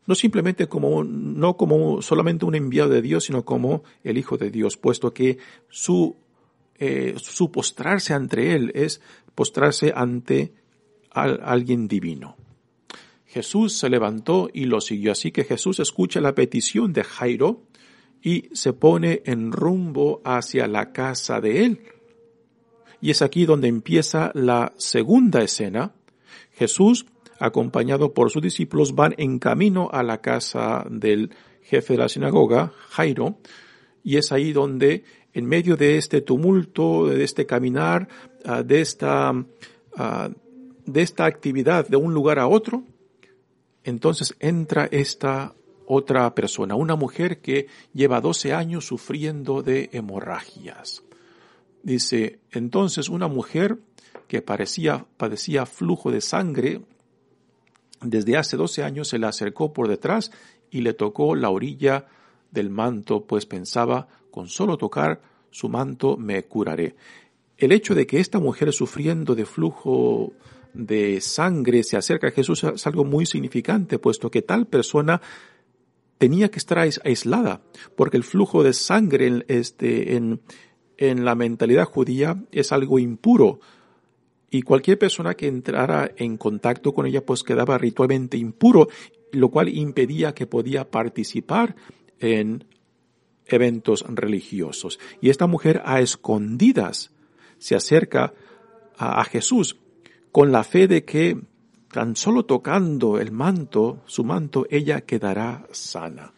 no 0.05 0.13
simplemente 0.13 0.67
como, 0.67 1.03
no 1.03 1.57
como 1.57 2.03
solamente 2.03 2.45
un 2.45 2.53
enviado 2.53 2.91
de 2.91 3.01
Dios, 3.01 3.25
sino 3.25 3.43
como 3.43 3.83
el 4.03 4.19
Hijo 4.19 4.37
de 4.37 4.51
Dios, 4.51 4.77
puesto 4.77 5.13
que 5.13 5.39
su, 5.67 6.15
eh, 6.75 7.15
su 7.17 7.51
postrarse 7.51 8.13
ante 8.13 8.53
Él 8.53 8.71
es 8.75 9.01
postrarse 9.35 9.91
ante 9.93 10.53
alguien 11.09 11.87
divino. 11.87 12.37
Jesús 13.27 13.77
se 13.77 13.89
levantó 13.89 14.49
y 14.53 14.65
lo 14.65 14.81
siguió, 14.81 15.11
así 15.11 15.31
que 15.31 15.43
Jesús 15.43 15.79
escucha 15.79 16.21
la 16.21 16.33
petición 16.33 16.93
de 16.93 17.03
Jairo 17.03 17.63
y 18.21 18.49
se 18.53 18.73
pone 18.73 19.21
en 19.25 19.51
rumbo 19.51 20.21
hacia 20.23 20.67
la 20.67 20.91
casa 20.91 21.39
de 21.39 21.65
él. 21.65 21.81
Y 22.99 23.11
es 23.11 23.21
aquí 23.21 23.45
donde 23.45 23.67
empieza 23.67 24.31
la 24.33 24.73
segunda 24.77 25.43
escena. 25.43 25.93
Jesús 26.53 27.05
acompañado 27.39 28.13
por 28.13 28.31
sus 28.31 28.41
discípulos, 28.41 28.95
van 28.95 29.13
en 29.17 29.39
camino 29.39 29.89
a 29.91 30.03
la 30.03 30.21
casa 30.21 30.85
del 30.89 31.31
jefe 31.61 31.93
de 31.93 31.99
la 31.99 32.09
sinagoga, 32.09 32.73
Jairo, 32.89 33.37
y 34.03 34.17
es 34.17 34.31
ahí 34.31 34.53
donde 34.53 35.03
en 35.33 35.45
medio 35.45 35.75
de 35.75 35.97
este 35.97 36.21
tumulto, 36.21 37.07
de 37.07 37.23
este 37.23 37.45
caminar, 37.45 38.07
ah, 38.45 38.63
de 38.63 38.81
esta, 38.81 39.33
ah, 39.95 40.29
de 40.85 41.01
esta 41.01 41.25
actividad 41.25 41.87
de 41.87 41.97
un 41.97 42.13
lugar 42.13 42.39
a 42.39 42.47
otro, 42.47 42.83
entonces 43.87 44.35
entra 44.41 44.89
esta 44.91 45.55
otra 45.85 46.35
persona, 46.35 46.75
una 46.75 46.97
mujer 46.97 47.39
que 47.39 47.67
lleva 47.93 48.19
12 48.19 48.53
años 48.53 48.85
sufriendo 48.85 49.63
de 49.63 49.89
hemorragias. 49.93 51.03
Dice, 51.83 52.41
entonces 52.51 53.07
una 53.07 53.29
mujer 53.29 53.79
que 54.27 54.41
parecía, 54.41 55.05
padecía 55.15 55.65
flujo 55.65 56.11
de 56.11 56.19
sangre, 56.19 56.81
desde 58.01 58.35
hace 58.35 58.57
12 58.57 58.83
años 58.83 59.07
se 59.07 59.19
le 59.19 59.27
acercó 59.27 59.71
por 59.71 59.87
detrás 59.87 60.31
y 60.69 60.81
le 60.81 60.93
tocó 60.93 61.33
la 61.33 61.49
orilla 61.49 62.07
del 62.51 62.69
manto, 62.69 63.25
pues 63.25 63.45
pensaba, 63.45 64.09
con 64.31 64.49
solo 64.49 64.77
tocar 64.77 65.21
su 65.49 65.69
manto 65.69 66.17
me 66.17 66.43
curaré. 66.43 66.97
El 67.55 67.71
hecho 67.71 67.95
de 67.95 68.05
que 68.05 68.19
esta 68.19 68.39
mujer 68.39 68.73
sufriendo 68.73 69.33
de 69.33 69.45
flujo 69.45 70.33
de 70.77 71.21
sangre 71.21 71.83
se 71.83 71.97
acerca 71.97 72.27
a 72.27 72.31
Jesús 72.31 72.63
es 72.63 72.87
algo 72.87 73.03
muy 73.03 73.25
significante, 73.25 73.99
puesto 73.99 74.29
que 74.29 74.41
tal 74.41 74.67
persona 74.67 75.21
tenía 76.17 76.49
que 76.49 76.59
estar 76.59 76.79
aislada, 76.79 77.61
porque 77.95 78.17
el 78.17 78.23
flujo 78.23 78.63
de 78.63 78.73
sangre 78.73 79.27
en, 79.27 79.45
este, 79.47 80.15
en, 80.15 80.41
en 80.97 81.25
la 81.25 81.35
mentalidad 81.35 81.85
judía 81.85 82.43
es 82.51 82.71
algo 82.71 82.99
impuro, 82.99 83.59
y 84.49 84.61
cualquier 84.61 84.97
persona 84.97 85.35
que 85.35 85.47
entrara 85.47 86.11
en 86.15 86.37
contacto 86.37 86.93
con 86.93 87.05
ella 87.05 87.25
pues 87.25 87.43
quedaba 87.43 87.77
ritualmente 87.77 88.37
impuro, 88.37 88.87
lo 89.31 89.49
cual 89.49 89.67
impedía 89.69 90.33
que 90.33 90.47
podía 90.47 90.89
participar 90.89 91.75
en 92.19 92.65
eventos 93.45 94.05
religiosos. 94.07 94.99
Y 95.21 95.29
esta 95.29 95.47
mujer 95.47 95.81
a 95.85 95.99
escondidas 95.99 97.11
se 97.57 97.75
acerca 97.75 98.33
a, 98.97 99.23
Jesús 99.25 99.77
con 100.31 100.51
la 100.51 100.63
fe 100.63 100.87
de 100.87 101.03
que 101.03 101.37
tan 101.91 102.15
solo 102.15 102.45
tocando 102.45 103.19
el 103.19 103.31
manto, 103.31 104.03
su 104.05 104.23
manto, 104.23 104.65
ella 104.69 105.01
quedará 105.01 105.67
sana. 105.71 106.33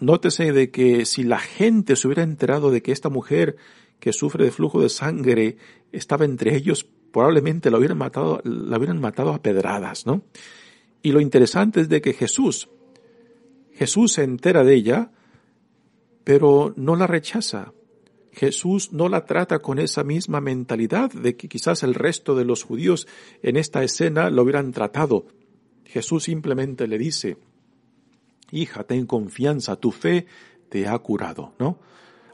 nótese 0.00 0.52
de 0.52 0.70
que 0.70 1.06
si 1.06 1.22
la 1.22 1.38
gente 1.38 1.96
se 1.96 2.06
hubiera 2.06 2.22
enterado 2.22 2.70
de 2.70 2.82
que 2.82 2.92
esta 2.92 3.08
mujer 3.08 3.56
que 3.98 4.12
sufre 4.12 4.44
de 4.44 4.50
flujo 4.50 4.82
de 4.82 4.90
sangre 4.90 5.56
estaba 5.92 6.24
entre 6.24 6.54
ellos, 6.54 6.86
probablemente 7.12 7.70
la 7.70 7.78
hubieran 7.78 7.96
matado, 7.96 8.42
la 8.44 8.76
hubieran 8.76 9.00
matado 9.00 9.32
a 9.32 9.40
pedradas, 9.40 10.04
¿no? 10.04 10.22
Y 11.02 11.12
lo 11.12 11.20
interesante 11.20 11.80
es 11.80 11.88
de 11.88 12.02
que 12.02 12.12
Jesús, 12.12 12.68
Jesús 13.72 14.12
se 14.14 14.24
entera 14.24 14.64
de 14.64 14.74
ella, 14.74 15.10
pero 16.24 16.74
no 16.76 16.96
la 16.96 17.06
rechaza. 17.06 17.72
Jesús 18.36 18.92
no 18.92 19.08
la 19.08 19.24
trata 19.24 19.60
con 19.60 19.78
esa 19.78 20.04
misma 20.04 20.42
mentalidad 20.42 21.10
de 21.10 21.36
que 21.36 21.48
quizás 21.48 21.82
el 21.82 21.94
resto 21.94 22.34
de 22.34 22.44
los 22.44 22.64
judíos 22.64 23.08
en 23.42 23.56
esta 23.56 23.82
escena 23.82 24.28
lo 24.28 24.42
hubieran 24.42 24.72
tratado. 24.72 25.26
Jesús 25.86 26.24
simplemente 26.24 26.86
le 26.86 26.98
dice, 26.98 27.38
hija, 28.50 28.84
ten 28.84 29.06
confianza, 29.06 29.76
tu 29.76 29.90
fe 29.90 30.26
te 30.68 30.86
ha 30.86 30.98
curado, 30.98 31.54
¿no? 31.58 31.80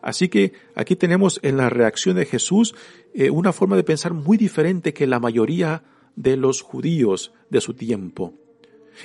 Así 0.03 0.29
que 0.29 0.55
aquí 0.75 0.97
tenemos 0.97 1.39
en 1.45 1.57
la 1.57 1.71
reacción 1.71 2.17
de 2.17 2.27
Jesús 2.27 2.75
eh, 3.15 3.31
una 3.31 3.53
forma 3.53 3.77
de 3.77 3.85
pensar 3.85 4.13
muy 4.13 4.37
diferente 4.37 4.93
que 4.93 5.07
la 5.07 5.21
mayoría 5.21 5.85
de 6.17 6.37
los 6.37 6.63
judíos 6.63 7.33
de 7.49 7.61
su 7.61 7.75
tiempo. 7.75 8.35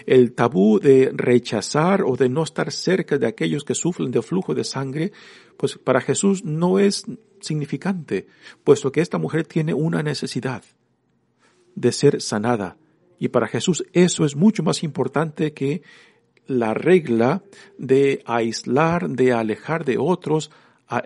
El 0.06 0.34
tabú 0.34 0.80
de 0.80 1.12
rechazar 1.14 2.04
o 2.04 2.16
de 2.16 2.30
no 2.30 2.44
estar 2.44 2.72
cerca 2.72 3.18
de 3.18 3.28
aquellos 3.28 3.64
que 3.64 3.76
sufren 3.76 4.12
de 4.12 4.22
flujo 4.22 4.54
de 4.54 4.64
sangre, 4.64 5.12
pues 5.58 5.78
para 5.78 6.02
Jesús 6.02 6.44
no 6.44 6.80
es 6.80 7.06
significante, 7.40 8.28
puesto 8.64 8.92
que 8.92 9.02
esta 9.02 9.18
mujer 9.18 9.46
tiene 9.46 9.74
una 9.74 10.04
necesidad 10.04 10.64
de 11.76 11.92
ser 11.92 12.22
sanada. 12.22 12.78
Y 13.20 13.30
para 13.30 13.48
Jesús 13.48 13.84
eso 13.94 14.26
es 14.26 14.36
mucho 14.36 14.64
más 14.64 14.84
importante 14.84 15.54
que 15.54 15.82
la 16.48 16.74
regla 16.74 17.44
de 17.78 18.24
aislar, 18.26 19.10
de 19.10 19.34
alejar 19.34 19.86
de 19.86 19.98
otros 19.98 20.52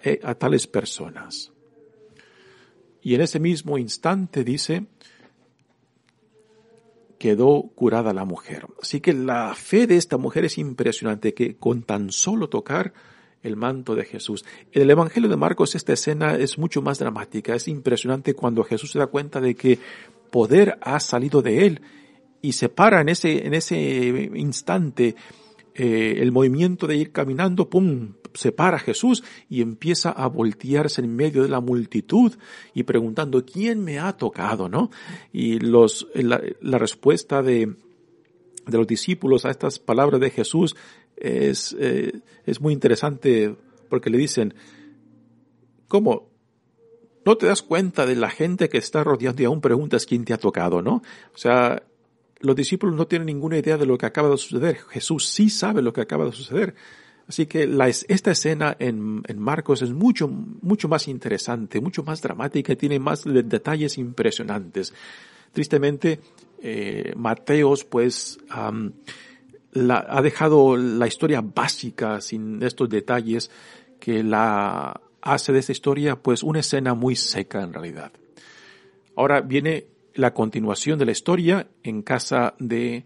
eh, 0.04 0.20
a, 0.24 0.36
tales 0.36 0.68
personas. 0.68 1.52
Y 3.02 3.16
en 3.16 3.22
ese 3.22 3.40
mismo 3.40 3.78
instante 3.78 4.44
dice, 4.44 4.86
quedó 7.22 7.70
curada 7.76 8.14
la 8.14 8.26
mujer. 8.26 8.66
Así 8.82 9.00
que 9.00 9.14
la 9.14 9.54
fe 9.54 9.86
de 9.86 9.96
esta 9.96 10.18
mujer 10.18 10.44
es 10.44 10.58
impresionante, 10.58 11.36
que 11.36 11.56
con 11.56 11.84
tan 11.84 12.12
solo 12.12 12.50
tocar 12.50 12.94
el 13.44 13.56
manto 13.56 13.94
de 13.94 14.06
Jesús. 14.06 14.44
En 14.72 14.82
el 14.82 14.90
Evangelio 14.90 15.30
de 15.30 15.38
Marcos 15.38 15.76
esta 15.76 15.94
escena 15.94 16.34
es 16.34 16.58
mucho 16.58 16.82
más 16.82 16.98
dramática, 16.98 17.54
es 17.54 17.68
impresionante 17.68 18.34
cuando 18.34 18.64
Jesús 18.64 18.90
se 18.90 18.98
da 18.98 19.06
cuenta 19.06 19.40
de 19.40 19.54
que 19.54 19.78
poder 20.32 20.80
ha 20.82 21.00
salido 21.00 21.44
de 21.44 21.68
él 21.68 21.82
y 22.42 22.54
se 22.54 22.70
para 22.70 23.02
en 23.02 23.10
ese, 23.10 23.46
en 23.46 23.54
ese 23.54 23.78
instante 24.34 25.16
eh, 25.84 26.22
el 26.22 26.32
movimiento 26.32 26.86
de 26.86 26.96
ir 26.96 27.12
caminando, 27.12 27.68
¡pum!, 27.68 28.14
se 28.36 28.52
para 28.52 28.78
Jesús 28.78 29.24
y 29.50 29.64
empieza 29.64 30.12
a 30.12 30.28
voltearse 30.28 31.02
en 31.02 31.16
medio 31.16 31.42
de 31.42 31.50
la 31.50 31.60
multitud 31.60 32.34
y 32.76 32.84
preguntando, 32.84 33.44
¿quién 33.44 33.84
me 33.84 33.98
ha 33.98 34.16
tocado, 34.16 34.70
no? 34.70 34.92
Y 35.34 35.58
los, 35.58 36.08
la, 36.14 36.78
respuesta 36.78 37.42
de, 37.42 37.74
de 38.68 38.78
los 38.78 38.86
discípulos 38.86 39.44
a 39.44 39.50
estas 39.50 39.80
palabras 39.80 40.22
de 40.22 40.30
Jesús 40.30 40.76
es, 41.16 41.76
eh, 41.80 42.12
es 42.46 42.62
muy 42.62 42.74
interesante 42.74 43.56
porque 43.90 44.12
le 44.12 44.20
dicen, 44.20 44.54
¿cómo? 45.88 46.30
¿No 47.26 47.38
te 47.38 47.48
das 47.48 47.64
cuenta 47.64 48.06
de 48.06 48.18
la 48.18 48.30
gente 48.30 48.70
que 48.70 48.78
está 48.78 49.04
rodeando 49.04 49.42
y 49.42 49.46
aún 49.46 49.62
preguntas 49.62 50.06
quién 50.06 50.26
te 50.26 50.34
ha 50.34 50.38
tocado, 50.38 50.84
no? 50.84 51.02
O 51.34 51.38
sea, 51.40 51.82
los 52.42 52.56
discípulos 52.56 52.96
no 52.96 53.08
tienen 53.08 53.28
ninguna 53.28 53.58
idea 53.58 53.78
de 53.78 53.86
lo 53.86 53.98
que 53.98 54.06
acaba 54.06 54.30
de 54.30 54.38
suceder. 54.38 54.78
Jesús 54.90 55.28
sí 55.28 55.50
sabe 55.50 55.82
lo 55.82 55.94
que 55.94 56.02
acaba 56.02 56.26
de 56.26 56.32
suceder. 56.32 56.76
Así 57.28 57.46
que 57.46 57.70
esta 58.10 58.32
escena 58.32 58.76
en, 58.80 59.24
Marcos 59.38 59.82
es 59.82 59.92
mucho, 59.92 60.28
mucho 60.28 60.90
más 60.90 61.08
interesante, 61.08 61.80
mucho 61.80 62.04
más 62.04 62.22
dramática, 62.22 62.76
tiene 62.76 63.00
más 63.00 63.24
detalles 63.24 63.98
impresionantes. 63.98 64.94
Tristemente, 65.54 66.20
eh, 66.62 67.14
Mateos 67.16 67.86
pues 67.86 68.38
ha 68.52 70.22
dejado 70.22 70.76
la 70.76 71.08
historia 71.08 71.42
básica 71.42 72.20
sin 72.20 72.62
estos 72.64 72.90
detalles 72.90 73.50
que 74.00 74.24
la 74.24 75.00
hace 75.22 75.54
de 75.54 75.60
esta 75.60 75.72
historia 75.72 76.18
pues 76.18 76.44
una 76.44 76.60
escena 76.60 76.96
muy 76.96 77.16
seca 77.16 77.62
en 77.62 77.72
realidad. 77.72 78.12
Ahora 79.16 79.42
viene 79.42 79.86
la 80.14 80.34
continuación 80.34 81.00
de 81.00 81.06
la 81.06 81.12
historia 81.12 81.68
en 81.84 82.02
casa 82.02 82.56
de 82.60 83.06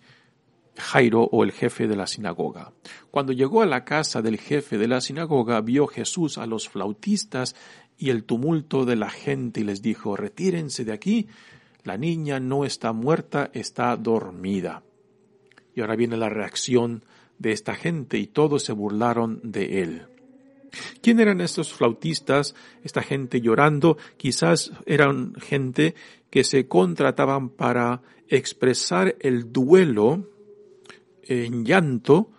Jairo 0.78 1.24
o 1.32 1.44
el 1.44 1.52
jefe 1.52 1.88
de 1.88 1.96
la 1.96 2.08
sinagoga. 2.08 2.74
Cuando 3.12 3.32
llegó 3.32 3.62
a 3.62 3.66
la 3.66 3.86
casa 3.86 4.22
del 4.22 4.38
jefe 4.38 4.78
de 4.78 4.88
la 4.88 5.02
sinagoga, 5.02 5.62
vio 5.62 5.88
Jesús 5.88 6.38
a 6.38 6.46
los 6.46 6.68
flautistas 6.68 7.56
y 7.98 8.10
el 8.10 8.24
tumulto 8.24 8.86
de 8.86 8.96
la 8.96 9.10
gente 9.10 9.62
y 9.62 9.64
les 9.64 9.82
dijo, 9.82 10.16
retírense 10.18 10.84
de 10.84 10.94
aquí, 10.94 11.28
la 11.84 11.98
niña 11.98 12.40
no 12.40 12.66
está 12.66 12.92
muerta, 12.94 13.50
está 13.54 13.96
dormida. 13.96 14.84
Y 15.76 15.82
ahora 15.82 15.96
viene 15.96 16.18
la 16.18 16.30
reacción 16.30 17.06
de 17.38 17.52
esta 17.52 17.76
gente 17.76 18.18
y 18.18 18.28
todos 18.28 18.64
se 18.64 18.74
burlaron 18.74 19.40
de 19.44 19.82
él. 19.82 20.08
¿Quién 21.02 21.20
eran 21.20 21.42
estos 21.42 21.74
flautistas, 21.74 22.56
esta 22.84 23.02
gente 23.02 23.40
llorando? 23.40 23.98
Quizás 24.18 24.72
eran 24.86 25.36
gente 25.36 25.96
que 26.36 26.44
se 26.44 26.68
contrataban 26.68 27.48
para 27.48 28.02
expresar 28.28 29.16
el 29.22 29.54
duelo 29.54 30.28
en 31.24 31.64
llanto 31.64 32.30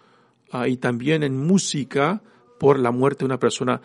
ah, 0.51 0.69
y 0.69 0.77
también 0.77 1.23
en 1.23 1.39
música 1.39 2.23
por 2.61 2.79
la 2.79 2.91
muerte 2.91 3.21
de 3.21 3.25
una 3.25 3.39
persona. 3.39 3.81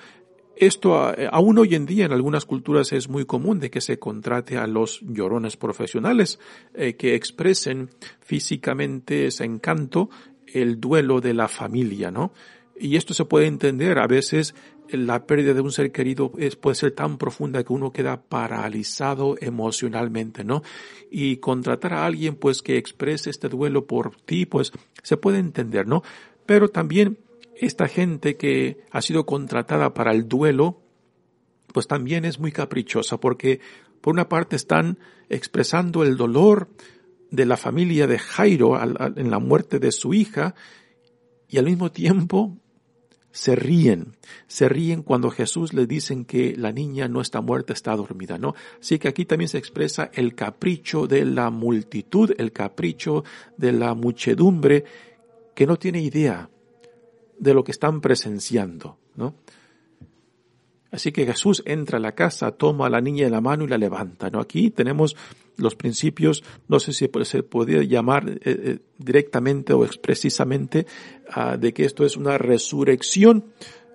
Esto 0.58 0.98
ah, 0.98 1.16
aún 1.32 1.60
hoy 1.60 1.76
en 1.76 1.86
día 1.86 2.04
en 2.04 2.12
algunas 2.12 2.44
culturas 2.44 2.92
es 2.92 3.08
muy 3.08 3.24
común 3.24 3.62
de 3.62 3.72
que 3.72 3.80
se 3.80 4.00
contrate 4.00 4.58
a 4.58 4.68
los 4.68 5.00
llorones 5.00 5.56
profesionales 5.56 6.40
eh, 6.74 6.98
que 6.98 7.16
expresen 7.16 7.90
físicamente 8.20 9.28
ese 9.28 9.46
encanto, 9.46 10.10
el 10.46 10.82
duelo 10.82 11.22
de 11.22 11.34
la 11.34 11.48
familia, 11.48 12.12
¿no? 12.12 12.34
Y 12.82 12.96
esto 12.96 13.14
se 13.14 13.26
puede 13.26 13.46
entender. 13.46 14.00
A 14.00 14.08
veces 14.08 14.56
la 14.90 15.28
pérdida 15.28 15.54
de 15.54 15.62
un 15.62 15.72
ser 15.72 15.92
querido 15.92 16.32
puede 16.32 16.76
ser 16.76 16.92
tan 16.94 17.20
profunda 17.20 17.64
que 17.64 17.74
uno 17.74 17.94
queda 17.94 18.24
paralizado 18.24 19.36
emocionalmente, 19.40 20.44
¿no? 20.44 20.64
Y 21.12 21.38
contratar 21.38 21.94
a 21.94 22.08
alguien, 22.08 22.36
pues, 22.36 22.64
que 22.64 22.78
exprese 22.78 23.30
este 23.30 23.50
duelo 23.50 23.86
por 23.86 24.16
ti, 24.16 24.48
pues, 24.48 24.72
se 25.04 25.16
puede 25.16 25.38
entender, 25.38 25.86
¿no? 25.86 26.02
Pero 26.48 26.70
también 26.70 27.20
esta 27.56 27.88
gente 27.88 28.36
que 28.36 28.80
ha 28.90 29.04
sido 29.04 29.28
contratada 29.28 29.94
para 29.94 30.12
el 30.12 30.28
duelo, 30.28 30.82
pues 31.72 31.86
también 31.86 32.26
es 32.26 32.40
muy 32.40 32.52
caprichosa 32.52 33.20
porque 33.20 33.60
por 34.02 34.14
una 34.14 34.28
parte 34.28 34.56
están 34.56 34.98
expresando 35.30 36.04
el 36.04 36.18
dolor 36.18 36.70
de 37.30 37.46
la 37.46 37.58
familia 37.58 38.08
de 38.08 38.18
Jairo 38.18 38.82
en 38.82 39.30
la 39.30 39.40
muerte 39.40 39.78
de 39.78 39.92
su 39.92 40.16
hija 40.16 40.56
y 41.48 41.60
al 41.60 41.66
mismo 41.66 41.92
tiempo 41.92 42.58
se 43.32 43.56
ríen, 43.56 44.18
se 44.48 44.68
ríen 44.68 45.04
cuando 45.04 45.30
Jesús 45.30 45.74
les 45.74 45.88
dicen 45.88 46.26
que 46.26 46.56
la 46.58 46.72
niña 46.72 47.08
no 47.08 47.22
está 47.22 47.42
muerta, 47.42 47.74
está 47.74 47.96
dormida, 47.96 48.38
¿no? 48.38 48.56
Así 48.80 49.00
que 49.00 49.08
aquí 49.08 49.26
también 49.26 49.50
se 49.50 49.58
expresa 49.58 50.12
el 50.14 50.36
capricho 50.36 51.08
de 51.08 51.26
la 51.26 51.50
multitud, 51.50 52.34
el 52.38 52.52
capricho 52.52 53.24
de 53.58 53.72
la 53.72 53.94
muchedumbre 53.94 54.84
que 55.56 55.66
no 55.66 55.78
tiene 55.78 56.02
idea 56.02 56.50
de 57.40 57.54
lo 57.54 57.64
que 57.64 57.72
están 57.72 58.02
presenciando, 58.02 58.98
¿no? 59.16 59.36
Así 60.92 61.14
que 61.14 61.26
Jesús 61.26 61.64
entra 61.66 61.98
a 61.98 62.02
la 62.02 62.14
casa, 62.14 62.52
toma 62.52 62.88
a 62.88 62.90
la 62.90 63.00
niña 63.00 63.24
de 63.24 63.32
la 63.32 63.40
mano 63.40 63.64
y 63.64 63.68
la 63.68 63.78
levanta. 63.78 64.30
¿no? 64.30 64.42
Aquí 64.42 64.72
tenemos 64.72 65.16
los 65.62 65.76
principios, 65.76 66.44
no 66.68 66.80
sé 66.80 66.94
si 66.94 67.10
se 67.24 67.44
podría 67.44 67.84
llamar 67.84 68.30
eh, 68.30 68.40
eh, 68.44 68.80
directamente 68.98 69.74
o 69.74 69.86
expresamente 69.86 70.86
ah, 71.30 71.58
de 71.58 71.74
que 71.74 71.86
esto 71.86 72.06
es 72.06 72.18
una 72.18 72.38
resurrección, 72.38 73.46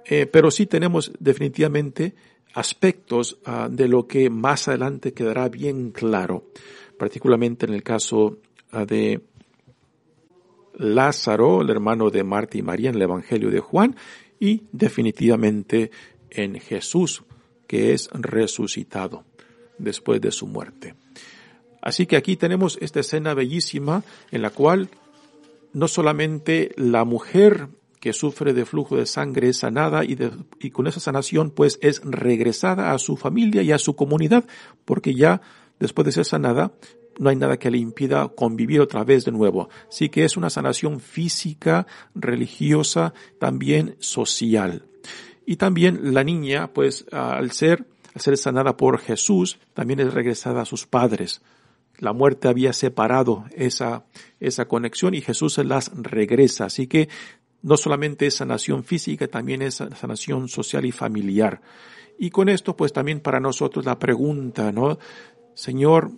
eh, 0.04 0.26
pero 0.26 0.50
sí 0.50 0.66
tenemos 0.66 1.12
definitivamente 1.18 2.14
aspectos 2.54 3.38
ah, 3.44 3.68
de 3.70 3.88
lo 3.88 4.06
que 4.06 4.30
más 4.30 4.68
adelante 4.68 5.12
quedará 5.12 5.48
bien 5.48 5.90
claro, 5.90 6.44
particularmente 6.98 7.66
en 7.66 7.74
el 7.74 7.82
caso 7.82 8.38
ah, 8.70 8.84
de 8.84 9.20
Lázaro, 10.78 11.62
el 11.62 11.70
hermano 11.70 12.10
de 12.10 12.22
Marta 12.22 12.58
y 12.58 12.62
María 12.62 12.90
en 12.90 12.96
el 12.96 13.02
Evangelio 13.02 13.50
de 13.50 13.60
Juan, 13.60 13.96
y 14.38 14.64
definitivamente 14.72 15.90
en 16.30 16.60
Jesús, 16.60 17.24
que 17.66 17.92
es 17.92 18.10
resucitado 18.12 19.24
después 19.78 20.20
de 20.20 20.30
su 20.30 20.46
muerte. 20.46 20.94
Así 21.86 22.06
que 22.06 22.16
aquí 22.16 22.34
tenemos 22.34 22.78
esta 22.80 22.98
escena 22.98 23.32
bellísima 23.32 24.02
en 24.32 24.42
la 24.42 24.50
cual 24.50 24.88
no 25.72 25.86
solamente 25.86 26.72
la 26.76 27.04
mujer 27.04 27.68
que 28.00 28.12
sufre 28.12 28.52
de 28.54 28.64
flujo 28.64 28.96
de 28.96 29.06
sangre 29.06 29.50
es 29.50 29.58
sanada 29.58 30.02
y, 30.04 30.16
con 30.72 30.88
esa 30.88 30.98
sanación 30.98 31.52
pues 31.52 31.78
es 31.82 32.00
regresada 32.02 32.90
a 32.90 32.98
su 32.98 33.16
familia 33.16 33.62
y 33.62 33.70
a 33.70 33.78
su 33.78 33.94
comunidad, 33.94 34.46
porque 34.84 35.14
ya 35.14 35.42
después 35.78 36.06
de 36.06 36.10
ser 36.10 36.24
sanada 36.24 36.72
no 37.20 37.30
hay 37.30 37.36
nada 37.36 37.56
que 37.56 37.70
le 37.70 37.78
impida 37.78 38.26
convivir 38.30 38.80
otra 38.80 39.04
vez 39.04 39.24
de 39.24 39.30
nuevo. 39.30 39.68
Así 39.88 40.08
que 40.08 40.24
es 40.24 40.36
una 40.36 40.50
sanación 40.50 40.98
física, 40.98 41.86
religiosa, 42.16 43.14
también 43.38 43.94
social. 44.00 44.86
Y 45.46 45.54
también 45.54 46.12
la 46.14 46.24
niña, 46.24 46.72
pues, 46.72 47.06
al 47.12 47.52
ser, 47.52 47.86
al 48.12 48.20
ser 48.20 48.36
sanada 48.38 48.76
por 48.76 48.98
Jesús, 48.98 49.60
también 49.72 50.00
es 50.00 50.12
regresada 50.12 50.62
a 50.62 50.66
sus 50.66 50.84
padres. 50.84 51.42
La 51.98 52.12
muerte 52.12 52.48
había 52.48 52.72
separado 52.72 53.44
esa, 53.54 54.04
esa 54.40 54.66
conexión 54.66 55.14
y 55.14 55.20
Jesús 55.20 55.54
se 55.54 55.64
las 55.64 55.90
regresa. 55.94 56.66
Así 56.66 56.86
que 56.86 57.08
no 57.62 57.76
solamente 57.76 58.26
es 58.26 58.34
sanación 58.34 58.84
física, 58.84 59.28
también 59.28 59.62
es 59.62 59.76
sanación 59.76 60.48
social 60.48 60.84
y 60.84 60.92
familiar. 60.92 61.60
Y 62.18 62.30
con 62.30 62.48
esto, 62.48 62.76
pues 62.76 62.92
también 62.92 63.20
para 63.20 63.40
nosotros 63.40 63.84
la 63.84 63.98
pregunta, 63.98 64.72
¿no? 64.72 64.98
Señor, 65.54 66.12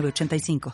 85 0.00 0.70